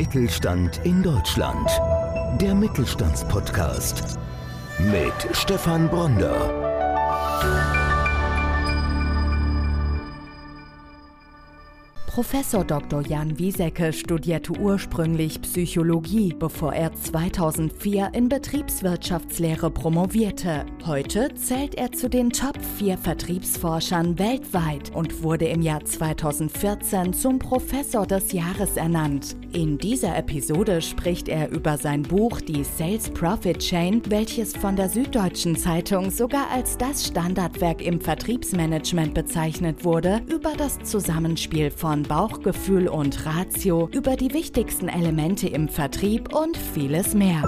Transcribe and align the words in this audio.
Mittelstand 0.00 0.80
in 0.84 1.02
Deutschland. 1.02 1.68
Der 2.40 2.54
Mittelstandspodcast 2.54 4.18
mit 4.78 5.36
Stefan 5.36 5.88
Bronder. 5.88 6.59
Professor 12.10 12.64
Dr. 12.64 13.06
Jan 13.06 13.38
Wiesecke 13.38 13.92
studierte 13.92 14.58
ursprünglich 14.58 15.40
Psychologie, 15.42 16.34
bevor 16.36 16.72
er 16.72 16.92
2004 16.92 18.10
in 18.14 18.28
Betriebswirtschaftslehre 18.28 19.70
promovierte. 19.70 20.66
Heute 20.84 21.32
zählt 21.36 21.76
er 21.76 21.92
zu 21.92 22.10
den 22.10 22.30
Top 22.30 22.58
4 22.78 22.98
Vertriebsforschern 22.98 24.18
weltweit 24.18 24.90
und 24.92 25.22
wurde 25.22 25.46
im 25.46 25.62
Jahr 25.62 25.84
2014 25.84 27.12
zum 27.12 27.38
Professor 27.38 28.04
des 28.04 28.32
Jahres 28.32 28.76
ernannt. 28.76 29.36
In 29.52 29.78
dieser 29.78 30.16
Episode 30.16 30.82
spricht 30.82 31.28
er 31.28 31.48
über 31.50 31.78
sein 31.78 32.02
Buch 32.02 32.40
Die 32.40 32.64
Sales 32.64 33.08
Profit 33.10 33.60
Chain, 33.60 34.02
welches 34.08 34.56
von 34.56 34.74
der 34.74 34.88
Süddeutschen 34.88 35.54
Zeitung 35.54 36.10
sogar 36.10 36.50
als 36.50 36.76
das 36.76 37.06
Standardwerk 37.06 37.80
im 37.82 38.00
Vertriebsmanagement 38.00 39.14
bezeichnet 39.14 39.84
wurde, 39.84 40.22
über 40.28 40.54
das 40.56 40.80
Zusammenspiel 40.80 41.70
von 41.70 41.99
Bauchgefühl 42.02 42.88
und 42.88 43.26
Ratio, 43.26 43.88
über 43.92 44.16
die 44.16 44.32
wichtigsten 44.32 44.88
Elemente 44.88 45.48
im 45.48 45.68
Vertrieb 45.68 46.34
und 46.34 46.56
vieles 46.56 47.14
mehr. 47.14 47.42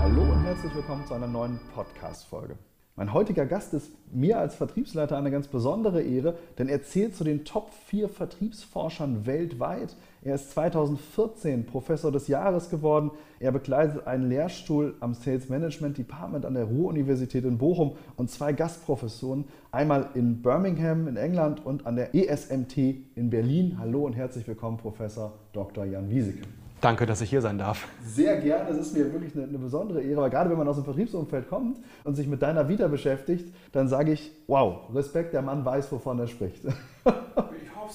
Hallo 0.00 0.22
und 0.22 0.44
herzlich 0.44 0.74
willkommen 0.74 1.06
zu 1.06 1.14
einer 1.14 1.26
neuen 1.26 1.58
Podcast-Folge. 1.74 2.56
Mein 2.98 3.12
heutiger 3.12 3.44
Gast 3.44 3.74
ist 3.74 3.92
mir 4.10 4.38
als 4.38 4.54
Vertriebsleiter 4.54 5.18
eine 5.18 5.30
ganz 5.30 5.48
besondere 5.48 6.00
Ehre, 6.00 6.38
denn 6.56 6.70
er 6.70 6.82
zählt 6.82 7.14
zu 7.14 7.24
den 7.24 7.44
Top 7.44 7.70
4 7.88 8.08
Vertriebsforschern 8.08 9.26
weltweit. 9.26 9.94
Er 10.22 10.36
ist 10.36 10.52
2014 10.52 11.66
Professor 11.66 12.10
des 12.10 12.26
Jahres 12.26 12.70
geworden. 12.70 13.10
Er 13.38 13.52
begleitet 13.52 14.06
einen 14.06 14.30
Lehrstuhl 14.30 14.94
am 15.00 15.12
Sales 15.12 15.50
Management 15.50 15.98
Department 15.98 16.46
an 16.46 16.54
der 16.54 16.64
Ruhr-Universität 16.64 17.44
in 17.44 17.58
Bochum 17.58 17.96
und 18.16 18.30
zwei 18.30 18.54
Gastprofessuren, 18.54 19.44
einmal 19.72 20.08
in 20.14 20.40
Birmingham 20.40 21.06
in 21.06 21.18
England 21.18 21.66
und 21.66 21.86
an 21.86 21.96
der 21.96 22.14
ESMT 22.14 22.78
in 23.14 23.28
Berlin. 23.28 23.76
Hallo 23.78 24.06
und 24.06 24.14
herzlich 24.14 24.48
willkommen, 24.48 24.78
Professor 24.78 25.34
Dr. 25.52 25.84
Jan 25.84 26.08
Wieseke. 26.08 26.44
Danke, 26.86 27.04
dass 27.04 27.20
ich 27.20 27.30
hier 27.30 27.40
sein 27.40 27.58
darf. 27.58 27.88
Sehr 28.00 28.40
gerne, 28.40 28.70
es 28.70 28.76
ist 28.76 28.96
mir 28.96 29.12
wirklich 29.12 29.34
eine, 29.34 29.42
eine, 29.42 29.58
besondere 29.58 30.00
Ehre, 30.02 30.20
weil 30.20 30.30
gerade 30.30 30.50
wenn 30.50 30.56
man 30.56 30.68
aus 30.68 30.76
dem 30.76 30.84
Vertriebsumfeld 30.84 31.48
kommt 31.48 31.80
und 32.04 32.14
sich 32.14 32.28
mit 32.28 32.42
deiner 32.42 32.68
Vita 32.68 32.86
beschäftigt, 32.86 33.52
dann 33.72 33.88
sage 33.88 34.12
ich, 34.12 34.30
wow, 34.46 34.82
Respekt, 34.94 35.34
der 35.34 35.42
Mann 35.42 35.64
weiß, 35.64 35.90
wovon 35.90 36.20
er 36.20 36.28
spricht. 36.28 36.62